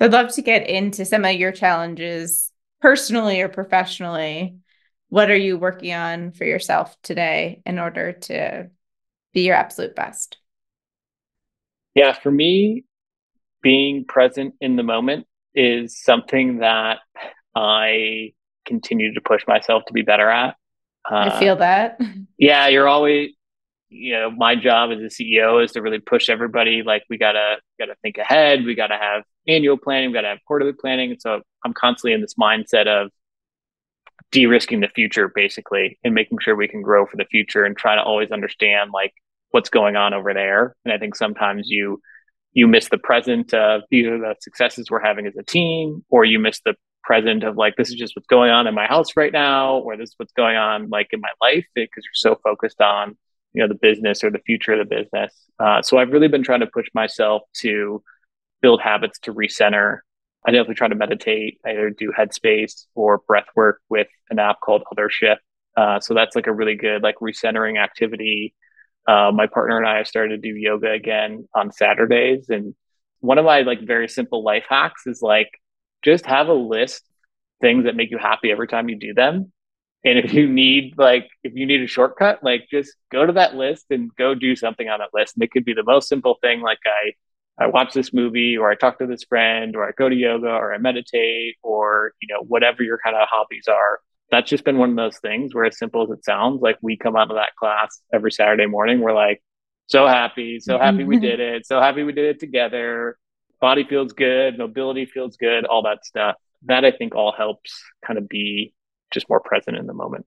[0.00, 4.56] I'd love to get into some of your challenges personally or professionally.
[5.08, 8.70] What are you working on for yourself today in order to
[9.32, 10.38] be your absolute best?
[11.94, 12.84] Yeah, for me,
[13.62, 16.98] being present in the moment is something that
[17.54, 18.32] I
[18.66, 20.56] continue to push myself to be better at.
[21.08, 22.00] Uh, I feel that.
[22.36, 23.30] Yeah, you're always,
[23.94, 26.82] you know, my job as a CEO is to really push everybody.
[26.82, 28.64] Like we gotta gotta think ahead.
[28.64, 30.10] We gotta have annual planning.
[30.10, 31.16] We gotta have quarterly planning.
[31.20, 33.10] so I'm constantly in this mindset of
[34.32, 37.94] de-risking the future, basically, and making sure we can grow for the future and try
[37.94, 39.12] to always understand like
[39.52, 40.74] what's going on over there.
[40.84, 42.00] And I think sometimes you
[42.52, 46.40] you miss the present of either the successes we're having as a team or you
[46.40, 49.32] miss the present of like this is just what's going on in my house right
[49.32, 52.80] now or this is what's going on like in my life because you're so focused
[52.80, 53.16] on
[53.54, 55.32] you know the business or the future of the business.
[55.58, 58.02] Uh, so i've really been trying to push myself to
[58.60, 59.98] build habits to recenter.
[60.46, 61.58] I definitely try to meditate.
[61.64, 65.36] I either do headspace or breath work with an app called othership.
[65.76, 68.54] Uh, so that's like a really good like recentering activity.
[69.06, 72.48] Uh, my partner and I have started to do yoga again on Saturdays.
[72.48, 72.74] And
[73.20, 75.50] one of my like very simple life hacks is like
[76.02, 77.02] just have a list
[77.60, 79.52] things that make you happy every time you do them.
[80.04, 83.54] And if you need like if you need a shortcut, like just go to that
[83.54, 85.36] list and go do something on that list.
[85.36, 87.12] And it could be the most simple thing like I
[87.62, 90.48] I watch this movie or I talk to this friend or I go to yoga
[90.48, 94.78] or I meditate or you know whatever your kind of hobbies are that's just been
[94.78, 97.36] one of those things where as simple as it sounds, like we come out of
[97.36, 99.42] that class every Saturday morning, we're like,
[99.86, 100.82] so happy, so mm-hmm.
[100.82, 103.18] happy we did it, so happy we did it together.
[103.60, 106.36] Body feels good, mobility feels good, all that stuff.
[106.64, 108.72] That I think all helps kind of be
[109.14, 110.26] just more present in the moment.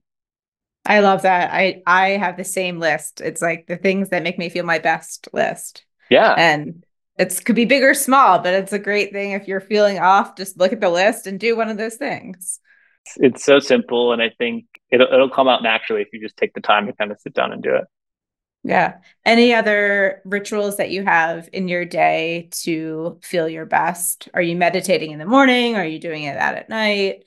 [0.84, 1.52] I love that.
[1.52, 3.20] I I have the same list.
[3.20, 5.84] It's like the things that make me feel my best list.
[6.10, 6.34] Yeah.
[6.36, 6.84] And
[7.18, 10.36] it could be big or small, but it's a great thing if you're feeling off,
[10.36, 12.60] just look at the list and do one of those things
[13.16, 16.54] it's so simple, and I think it'll it'll come out naturally if you just take
[16.54, 17.84] the time to kind of sit down and do it.
[18.64, 18.96] Yeah.
[19.24, 24.28] Any other rituals that you have in your day to feel your best?
[24.34, 25.76] Are you meditating in the morning?
[25.76, 27.24] Are you doing it out at night?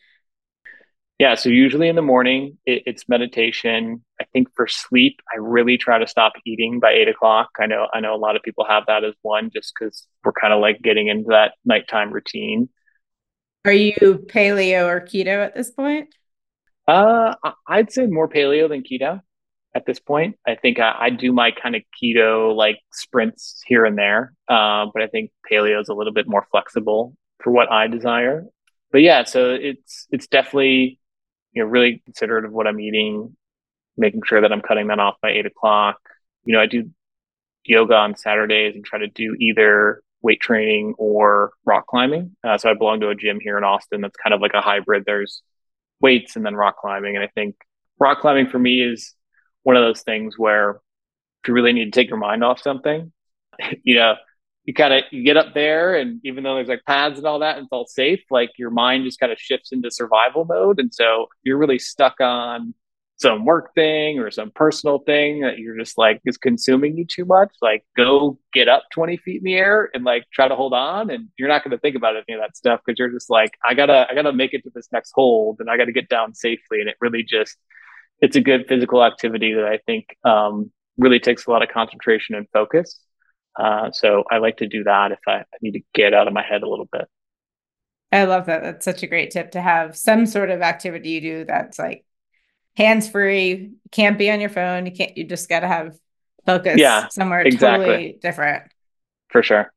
[1.22, 1.36] Yeah.
[1.36, 4.04] So usually in the morning, it, it's meditation.
[4.20, 7.50] I think for sleep, I really try to stop eating by eight o'clock.
[7.60, 10.32] I know I know a lot of people have that as one, just because we're
[10.32, 12.70] kind of like getting into that nighttime routine.
[13.66, 16.08] Are you paleo or keto at this point?
[16.88, 17.36] Uh,
[17.68, 19.22] I'd say more paleo than keto
[19.76, 20.38] at this point.
[20.48, 24.88] I think I, I do my kind of keto like sprints here and there, uh,
[24.92, 28.48] but I think paleo is a little bit more flexible for what I desire.
[28.92, 30.98] But yeah, so it's it's definitely
[31.54, 33.36] you know really considerate of what I'm eating,
[33.98, 36.00] making sure that I'm cutting that off by eight o'clock.
[36.46, 36.90] You know, I do
[37.66, 42.36] yoga on Saturdays and try to do either weight training or rock climbing.
[42.44, 44.62] Uh, so I belong to a gym here in Austin that's kind of like a
[44.62, 45.04] hybrid.
[45.06, 45.42] There's
[46.00, 47.16] weights and then rock climbing.
[47.16, 47.56] And I think
[48.00, 49.14] rock climbing for me is
[49.64, 50.80] one of those things where
[51.44, 53.12] if you really need to take your mind off something,
[53.84, 54.16] you know,
[54.66, 57.58] you kind of get up there and even though there's like pads and all that
[57.58, 60.80] and it's all safe, like your mind just kind of shifts into survival mode.
[60.80, 62.74] And so you're really stuck on
[63.18, 67.26] some work thing or some personal thing that you're just like is consuming you too
[67.26, 70.74] much, like go get up 20 feet in the air and like try to hold
[70.74, 71.10] on.
[71.10, 73.52] And you're not going to think about any of that stuff because you're just like,
[73.64, 76.34] I gotta, I gotta make it to this next hold and I gotta get down
[76.34, 76.82] safely.
[76.82, 77.58] And it really just,
[78.22, 82.36] it's a good physical activity that I think um, really takes a lot of concentration
[82.36, 83.00] and focus.
[83.58, 86.44] Uh, so I like to do that if I need to get out of my
[86.44, 87.08] head a little bit.
[88.12, 88.62] I love that.
[88.62, 92.06] That's such a great tip to have some sort of activity you do that's like
[92.76, 93.72] hands free.
[93.92, 94.86] Can't be on your phone.
[94.86, 95.18] You can't.
[95.18, 95.96] You just got to have
[96.46, 97.86] focus yeah, somewhere exactly.
[97.86, 98.64] totally different.
[99.30, 99.72] For sure.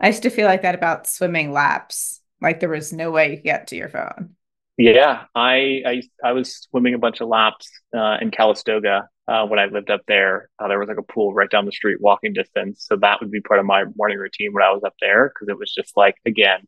[0.00, 2.20] I used to feel like that about swimming laps.
[2.40, 4.36] Like there was no way you could get to your phone.
[4.76, 9.58] Yeah, I I, I was swimming a bunch of laps uh, in Calistoga uh, when
[9.58, 10.48] I lived up there.
[10.58, 12.86] Uh, there was like a pool right down the street, walking distance.
[12.88, 15.48] So that would be part of my morning routine when I was up there because
[15.48, 16.60] it was just like again,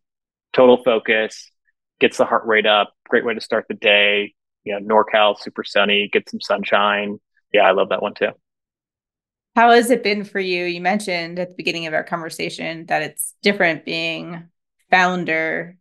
[0.53, 1.51] total focus,
[1.99, 2.93] gets the heart rate up.
[3.09, 4.35] Great way to start the day.
[4.65, 7.19] You know, NorCal, super sunny, get some sunshine.
[7.53, 8.31] Yeah, I love that one too.
[9.57, 10.65] How has it been for you?
[10.65, 14.49] You mentioned at the beginning of our conversation that it's different being
[14.91, 15.79] founder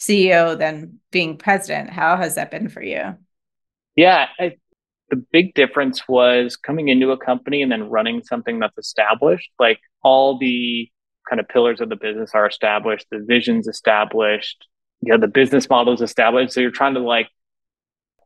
[0.00, 1.90] CEO than being president.
[1.90, 3.16] How has that been for you?
[3.96, 4.56] Yeah, I,
[5.10, 9.50] the big difference was coming into a company and then running something that's established.
[9.58, 10.90] Like all the
[11.28, 14.66] kind of pillars of the business are established, the vision's established,
[15.00, 16.52] you know, the business model is established.
[16.52, 17.28] So you're trying to like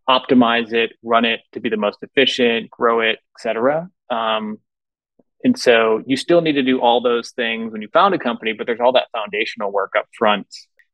[0.08, 3.90] optimize it, run it to be the most efficient, grow it, etc.
[4.10, 4.58] Um,
[5.42, 8.52] and so you still need to do all those things when you found a company,
[8.52, 10.46] but there's all that foundational work up front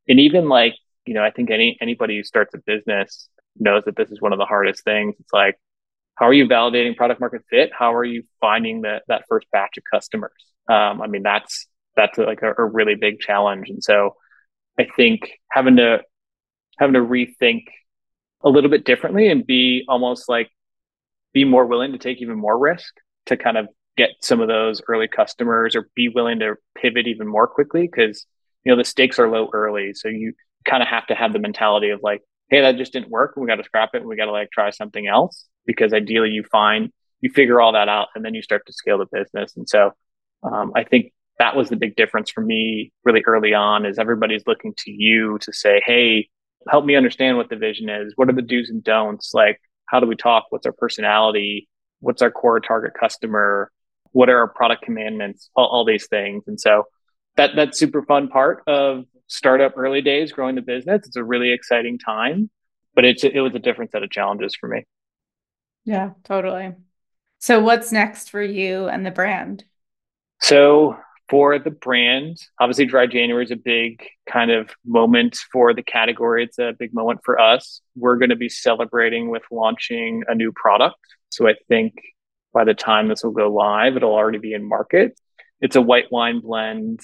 [0.09, 0.75] and even like
[1.05, 3.29] you know i think any anybody who starts a business
[3.59, 5.59] knows that this is one of the hardest things it's like
[6.17, 7.71] how are you validating product market fit?
[7.79, 10.33] How are you finding that that first batch of customers?
[10.69, 13.71] Um, i mean that's that's like a, a really big challenge.
[13.71, 14.17] And so
[14.79, 16.01] i think having to
[16.79, 17.65] having to rethink
[18.43, 20.51] a little bit differently and be almost like
[21.33, 22.95] be more willing to take even more risk
[23.27, 27.27] to kind of get some of those early customers or be willing to pivot even
[27.27, 28.27] more quickly because
[28.65, 29.93] you know the stakes are low early.
[29.95, 30.33] So you
[30.65, 33.35] kind of have to have the mentality of like hey that just didn't work.
[33.37, 33.99] We got to scrap it.
[33.99, 36.91] And we got to like try something else because ideally you find
[37.21, 39.57] you figure all that out and then you start to scale the business.
[39.57, 39.93] And so
[40.43, 44.47] um, i think that was the big difference for me really early on is everybody's
[44.47, 46.29] looking to you to say hey
[46.69, 48.13] help me understand what the vision is.
[48.17, 49.33] What are the do's and don'ts?
[49.35, 50.47] Like how do we talk?
[50.51, 51.69] What's our personality?
[52.01, 53.71] What's our core target customer?
[54.13, 55.51] What are our product commandments?
[55.55, 56.45] All, all these things.
[56.47, 56.85] And so
[57.37, 61.53] that that's super fun part of startup early days growing the business it's a really
[61.53, 62.51] exciting time
[62.95, 64.85] but it's it was a different set of challenges for me
[65.87, 66.11] yeah.
[66.25, 66.75] Totally.
[67.39, 69.65] So what's next for you and the brand?
[70.43, 75.83] So for the brand obviously dry january is a big kind of moment for the
[75.83, 76.45] category.
[76.45, 77.81] It's a big moment for us.
[77.97, 80.99] We're going to be celebrating with launching a new product.
[81.31, 81.95] So i think
[82.53, 85.19] by the time this will go live it'll already be in market.
[85.61, 87.01] It's a white wine blend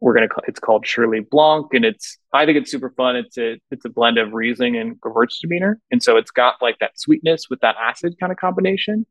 [0.00, 3.16] we're gonna call, it's called Surely Blanc, and it's I think it's super fun.
[3.16, 6.98] It's a it's a blend of Riesling and Gewurztraminer, and so it's got like that
[6.98, 9.06] sweetness with that acid kind of combination.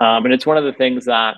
[0.00, 1.36] Um, and it's one of the things that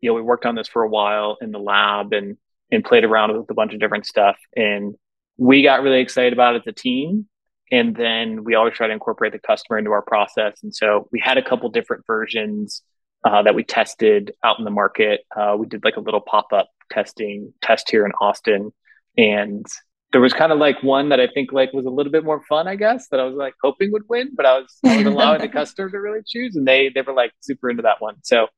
[0.00, 2.36] you know we worked on this for a while in the lab and
[2.70, 4.94] and played around with a bunch of different stuff, and
[5.38, 7.26] we got really excited about it as a team.
[7.72, 11.18] And then we always try to incorporate the customer into our process, and so we
[11.18, 12.82] had a couple different versions
[13.24, 15.22] uh, that we tested out in the market.
[15.34, 18.72] Uh, we did like a little pop up testing test here in Austin,
[19.16, 19.66] and
[20.12, 22.42] there was kind of like one that I think like was a little bit more
[22.48, 25.06] fun, I guess, that I was like hoping would win, but I was, I was
[25.06, 28.16] allowing the customer to really choose, and they they were like super into that one.
[28.22, 28.48] So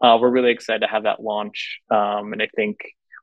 [0.00, 2.78] uh, we're really excited to have that launch, um, and I think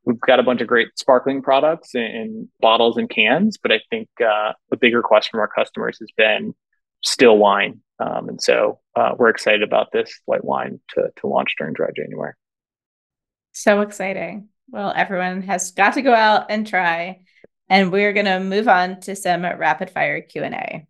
[0.05, 3.81] we've got a bunch of great sparkling products in, in bottles and cans, but I
[3.89, 6.55] think uh, the bigger question from our customers has been
[7.03, 11.53] still wine um, and so uh, we're excited about this white wine to, to launch
[11.57, 12.33] during dry January.
[13.51, 14.47] So exciting.
[14.69, 17.21] Well, everyone has got to go out and try.
[17.69, 20.85] And we're going to move on to some rapid fire Q&A.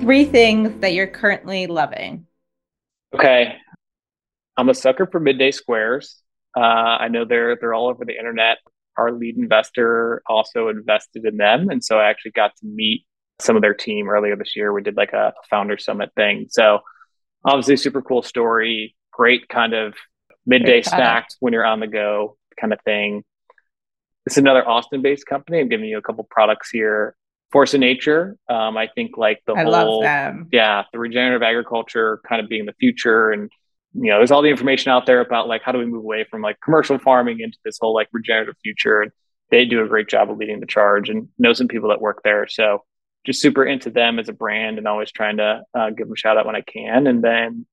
[0.00, 2.26] Three things that you're currently loving.
[3.14, 3.54] Okay.
[4.56, 6.22] I'm a sucker for Mid-Day Squares.
[6.56, 8.58] Uh, I know they're they're all over the internet
[8.96, 11.70] our lead investor also invested in them.
[11.70, 13.04] And so I actually got to meet
[13.40, 14.72] some of their team earlier this year.
[14.72, 16.46] We did like a founder summit thing.
[16.50, 16.80] So
[17.44, 19.94] obviously super cool story, great kind of
[20.46, 23.24] midday snacks when you're on the go kind of thing.
[24.26, 25.60] It's another Austin based company.
[25.60, 27.16] I'm giving you a couple products here.
[27.50, 28.36] Force of Nature.
[28.48, 30.02] Um, I think like the I whole,
[30.52, 33.50] yeah, the regenerative agriculture kind of being the future and
[33.94, 36.24] you know, there's all the information out there about like how do we move away
[36.30, 39.02] from like commercial farming into this whole like regenerative future.
[39.02, 39.12] And
[39.50, 42.22] they do a great job of leading the charge and know some people that work
[42.24, 42.48] there.
[42.48, 42.84] So
[43.24, 46.16] just super into them as a brand and always trying to uh, give them a
[46.16, 47.06] shout out when I can.
[47.06, 47.66] And then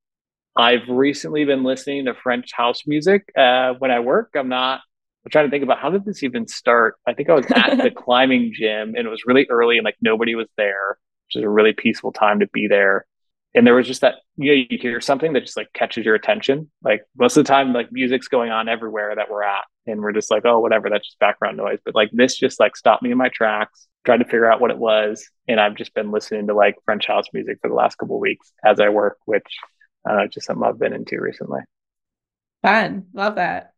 [0.55, 4.31] I've recently been listening to French house music uh, when I work.
[4.35, 4.81] I'm not.
[5.25, 6.95] I'm trying to think about how did this even start.
[7.05, 9.97] I think I was at the climbing gym and it was really early and like
[10.01, 10.97] nobody was there,
[11.27, 13.05] which is a really peaceful time to be there
[13.55, 16.15] and there was just that you know you hear something that just like catches your
[16.15, 20.01] attention like most of the time like music's going on everywhere that we're at and
[20.01, 23.03] we're just like oh whatever that's just background noise but like this just like stopped
[23.03, 25.29] me in my tracks tried to figure out what it was.
[25.47, 28.21] And I've just been listening to like French house music for the last couple of
[28.21, 29.45] weeks as I work, which
[30.09, 31.59] uh, just something I've been into recently.
[32.63, 33.05] Fun.
[33.13, 33.73] Love that.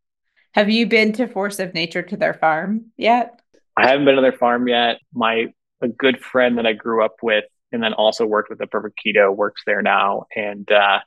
[0.53, 3.41] Have you been to Force of Nature to their farm yet?
[3.75, 4.99] I haven't been to their farm yet.
[5.13, 5.47] My
[5.81, 8.99] a good friend that I grew up with and then also worked with the Perfect
[9.05, 10.27] Keto works there now.
[10.33, 10.99] And uh,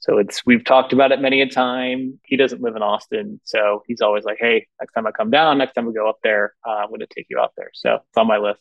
[0.00, 2.18] so it's we've talked about it many a time.
[2.24, 5.58] He doesn't live in Austin, so he's always like, "Hey, next time I come down,
[5.58, 7.94] next time we go up there, uh, I'm going to take you out there." So
[7.94, 8.60] it's on my list.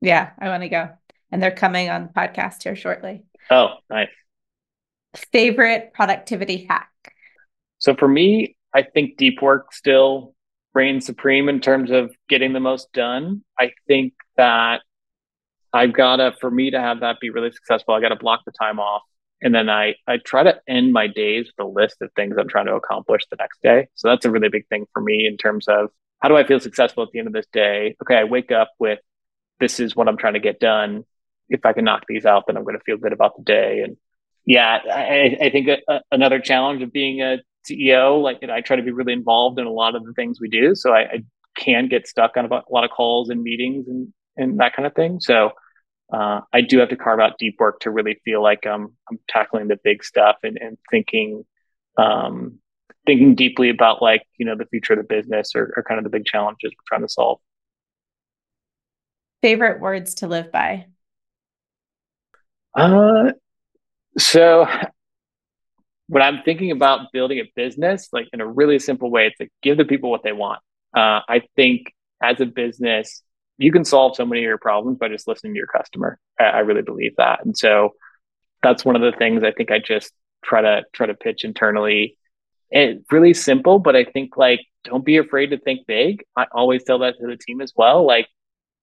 [0.00, 0.88] Yeah, I want to go,
[1.30, 3.24] and they're coming on the podcast here shortly.
[3.50, 4.08] Oh, nice.
[5.32, 6.90] Favorite productivity hack.
[7.78, 10.34] So for me, I think deep work still
[10.72, 13.44] reigns supreme in terms of getting the most done.
[13.58, 14.80] I think that
[15.74, 18.40] I've got to, for me to have that be really successful, I got to block
[18.46, 19.02] the time off
[19.42, 22.48] and then I I try to end my days with a list of things I'm
[22.48, 23.88] trying to accomplish the next day.
[23.94, 26.60] So that's a really big thing for me in terms of how do I feel
[26.60, 27.96] successful at the end of this day?
[28.02, 28.98] Okay, I wake up with
[29.60, 31.04] this is what I'm trying to get done.
[31.48, 33.80] If I can knock these out, then I'm going to feel good about the day.
[33.80, 33.96] And
[34.46, 38.54] yeah, I, I think a, a, another challenge of being a CEO, like you know,
[38.54, 40.92] I try to be really involved in a lot of the things we do, so
[40.92, 41.24] I, I
[41.56, 44.94] can get stuck on a, lot of calls and meetings and and that kind of
[44.94, 45.20] thing.
[45.20, 45.52] So
[46.12, 49.18] uh, I do have to carve out deep work to really feel like I'm I'm
[49.28, 51.44] tackling the big stuff and, and thinking
[51.96, 52.58] um,
[53.06, 56.04] thinking deeply about like you know the future of the business or, or kind of
[56.04, 57.40] the big challenges we're trying to solve.
[59.42, 60.86] Favorite words to live by?
[62.74, 63.32] Uh,
[64.18, 64.66] so
[66.08, 69.52] when I'm thinking about building a business, like in a really simple way, it's like
[69.62, 70.60] give the people what they want.
[70.96, 71.92] Uh, I think
[72.22, 73.22] as a business,
[73.58, 76.18] you can solve so many of your problems by just listening to your customer.
[76.40, 77.44] I, I really believe that.
[77.44, 77.90] And so
[78.62, 80.12] that's one of the things I think I just
[80.44, 82.18] try to try to pitch internally.
[82.70, 86.24] It's really simple, but I think like don't be afraid to think big.
[86.36, 88.06] I always tell that to the team as well.
[88.06, 88.28] Like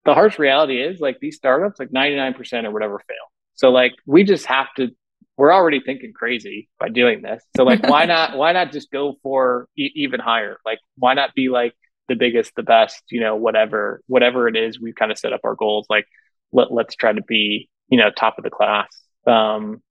[0.06, 3.18] the harsh reality is like these startups, like 99% or whatever fail.
[3.56, 4.90] So like we just have to
[5.38, 7.44] we're already thinking crazy by doing this.
[7.56, 10.58] So like why not why not just go for e- even higher?
[10.66, 11.74] Like why not be like
[12.08, 15.41] the biggest, the best, you know, whatever, whatever it is, we've kind of set up
[15.43, 15.88] our goals.
[15.89, 16.06] Like,
[16.52, 18.88] let, let's try to be, you know, top of the class.
[19.26, 19.82] Um,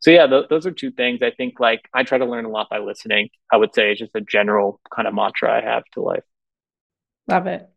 [0.00, 1.22] so yeah, th- those are two things.
[1.22, 3.30] I think like I try to learn a lot by listening.
[3.52, 6.24] I would say it's just a general kind of mantra I have to life.
[7.26, 7.68] Love it.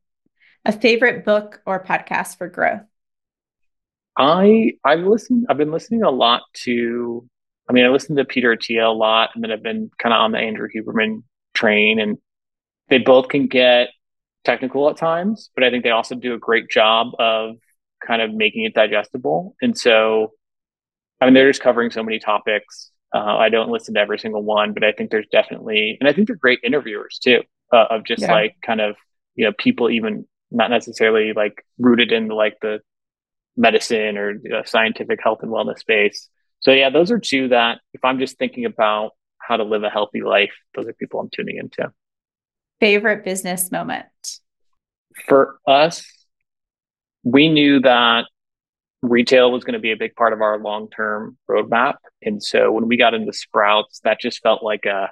[0.66, 2.82] A favorite book or podcast for growth?
[4.18, 5.48] I I've listened.
[5.50, 7.28] I've been listening a lot to.
[7.70, 10.20] I mean, I listened to Peter Attia a lot, and then I've been kind of
[10.20, 12.18] on the Andrew Huberman train, and
[12.92, 13.88] they both can get
[14.44, 17.56] technical at times, but I think they also do a great job of
[18.06, 19.56] kind of making it digestible.
[19.62, 20.34] And so,
[21.22, 22.92] I mean, they're just covering so many topics.
[23.16, 26.14] Uh, I don't listen to every single one, but I think there's definitely, and I
[26.14, 28.32] think they're great interviewers too, uh, of just yeah.
[28.34, 28.98] like kind of,
[29.36, 32.80] you know, people even not necessarily like rooted in like the
[33.56, 36.28] medicine or uh, scientific health and wellness space.
[36.60, 39.90] So yeah, those are two that if I'm just thinking about how to live a
[39.90, 41.90] healthy life, those are people I'm tuning into
[42.82, 44.08] favorite business moment?
[45.28, 46.06] For us,
[47.24, 48.26] we knew that
[49.02, 51.96] retail was going to be a big part of our long term roadmap.
[52.22, 55.12] And so when we got into Sprouts, that just felt like a,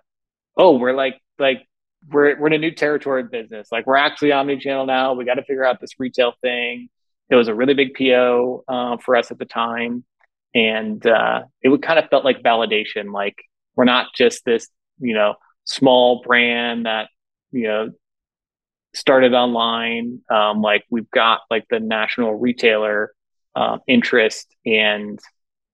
[0.57, 1.65] oh, we're like, like,
[2.09, 3.69] we're, we're in a new territory of business.
[3.71, 5.13] Like we're actually omni channel now.
[5.13, 6.89] We got to figure out this retail thing.
[7.29, 10.03] It was a really big PO uh, for us at the time.
[10.55, 13.13] And uh, it would kind of felt like validation.
[13.13, 13.35] Like
[13.75, 14.67] we're not just this,
[14.99, 17.09] you know, small brand that
[17.51, 17.89] you know
[18.93, 23.11] started online um, like we've got like the national retailer
[23.55, 25.19] uh, interest and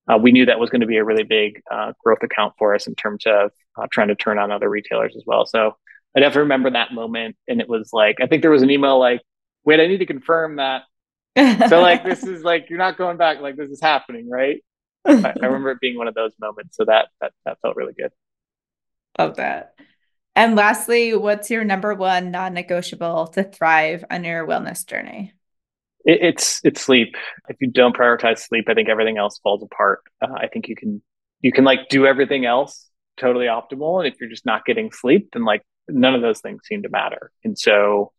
[0.07, 2.75] uh, we knew that was going to be a really big uh, growth account for
[2.75, 5.45] us in terms of uh, trying to turn on other retailers as well.
[5.45, 5.75] So
[6.15, 8.97] i definitely remember that moment and it was like i think there was an email
[8.97, 9.21] like
[9.65, 10.83] wait i need to confirm that.
[11.69, 14.63] So like this is like you're not going back like this is happening right?
[15.05, 16.77] I, I remember it being one of those moments.
[16.77, 18.11] So that that, that felt really good.
[19.19, 19.75] Love that
[20.35, 25.33] and lastly, what's your number one non-negotiable to thrive on your wellness journey?
[26.03, 27.15] It, it's it's sleep.
[27.47, 30.01] If you don't prioritize sleep, I think everything else falls apart.
[30.21, 31.01] Uh, I think you can
[31.41, 35.29] you can like do everything else totally optimal, and if you're just not getting sleep,
[35.33, 37.31] then like none of those things seem to matter.
[37.43, 38.11] And so,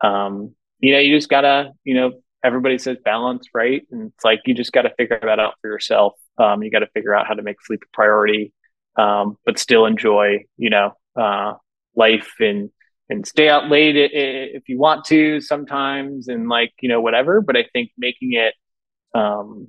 [0.00, 3.82] um, you know, you just gotta you know everybody says balance, right?
[3.90, 6.14] And it's like you just got to figure that out for yourself.
[6.38, 8.52] Um, you got to figure out how to make sleep a priority,
[8.96, 11.54] um, but still enjoy, you know, uh,
[11.94, 12.70] life and
[13.08, 17.56] and stay out late if you want to sometimes and like you know whatever but
[17.56, 18.54] i think making it
[19.18, 19.66] um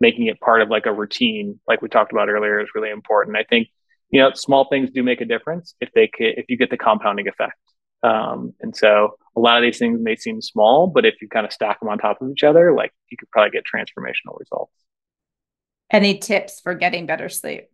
[0.00, 3.36] making it part of like a routine like we talked about earlier is really important
[3.36, 3.66] i think
[4.10, 7.26] you know small things do make a difference if they if you get the compounding
[7.26, 7.58] effect
[8.04, 11.44] um and so a lot of these things may seem small, but if you kind
[11.44, 14.72] of stack them on top of each other, like you could probably get transformational results.
[15.90, 17.68] Any tips for getting better sleep?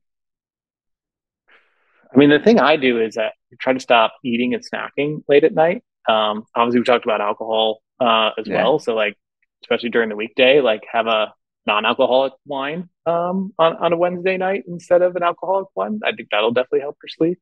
[2.13, 5.23] I mean, the thing I do is that I try to stop eating and snacking
[5.29, 5.83] late at night.
[6.09, 8.57] Um, obviously, we talked about alcohol uh, as yeah.
[8.57, 8.79] well.
[8.79, 9.17] So, like,
[9.63, 11.33] especially during the weekday, like have a
[11.67, 16.01] non-alcoholic wine um, on on a Wednesday night instead of an alcoholic one.
[16.05, 17.39] I think that'll definitely help your sleep.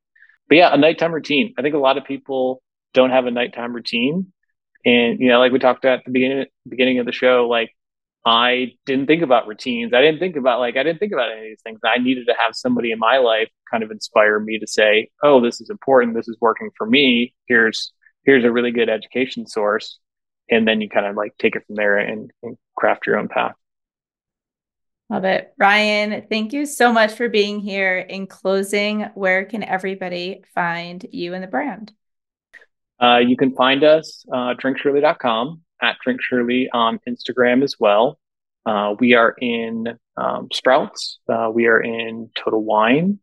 [0.49, 1.55] But yeah, a nighttime routine.
[1.59, 2.63] I think a lot of people
[2.93, 4.33] don't have a nighttime routine,
[4.85, 7.71] and you know, like we talked at the beginning beginning of the show, like
[8.25, 9.95] I didn't think about routines.
[9.95, 11.81] I didn't think about like I didn't think about any of these things.
[11.85, 15.41] I needed to have somebody in my life kind of inspire me to say, "Oh,
[15.41, 16.15] this is important.
[16.15, 17.35] This is working for me.
[17.47, 17.93] Here's
[18.25, 19.99] here's a really good education source."
[20.51, 23.29] And then you kind of like take it from there and, and craft your own
[23.29, 23.55] path.
[25.09, 25.53] Love it.
[25.59, 27.99] Ryan, thank you so much for being here.
[27.99, 31.93] In closing, where can everybody find you and the brand?
[33.01, 38.19] Uh, you can find us uh, drinksurely.com at Drink Surely on Instagram as well.
[38.67, 41.19] Uh, we are in um, Sprouts.
[41.29, 43.19] Uh, we are in Total Wine.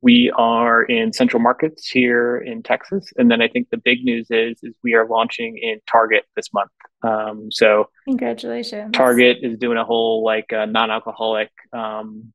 [0.00, 4.28] We are in Central Markets here in Texas, and then I think the big news
[4.30, 6.70] is is we are launching in Target this month.
[7.02, 8.92] Um, so congratulations!
[8.92, 12.32] Target is doing a whole like uh, non-alcoholic um,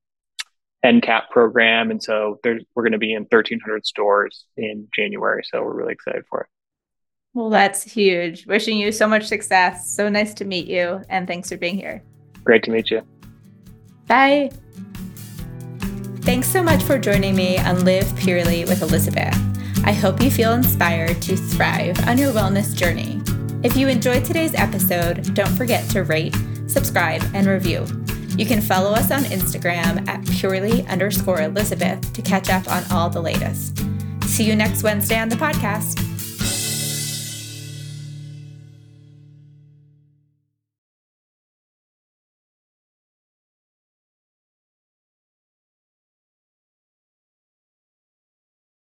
[0.83, 5.43] end cap program, and so there's we're going to be in 1,300 stores in January.
[5.49, 6.47] So we're really excited for it.
[7.33, 8.45] Well, that's huge.
[8.45, 9.89] Wishing you so much success.
[9.89, 11.01] So nice to meet you.
[11.09, 12.03] And thanks for being here.
[12.43, 13.01] Great to meet you.
[14.07, 14.51] Bye.
[16.21, 19.35] Thanks so much for joining me on Live Purely with Elizabeth.
[19.85, 23.21] I hope you feel inspired to thrive on your wellness journey.
[23.63, 26.35] If you enjoyed today's episode, don't forget to rate,
[26.67, 27.85] subscribe, and review.
[28.37, 33.09] You can follow us on Instagram at purely underscore Elizabeth to catch up on all
[33.09, 33.83] the latest.
[34.23, 36.12] See you next Wednesday on the podcast.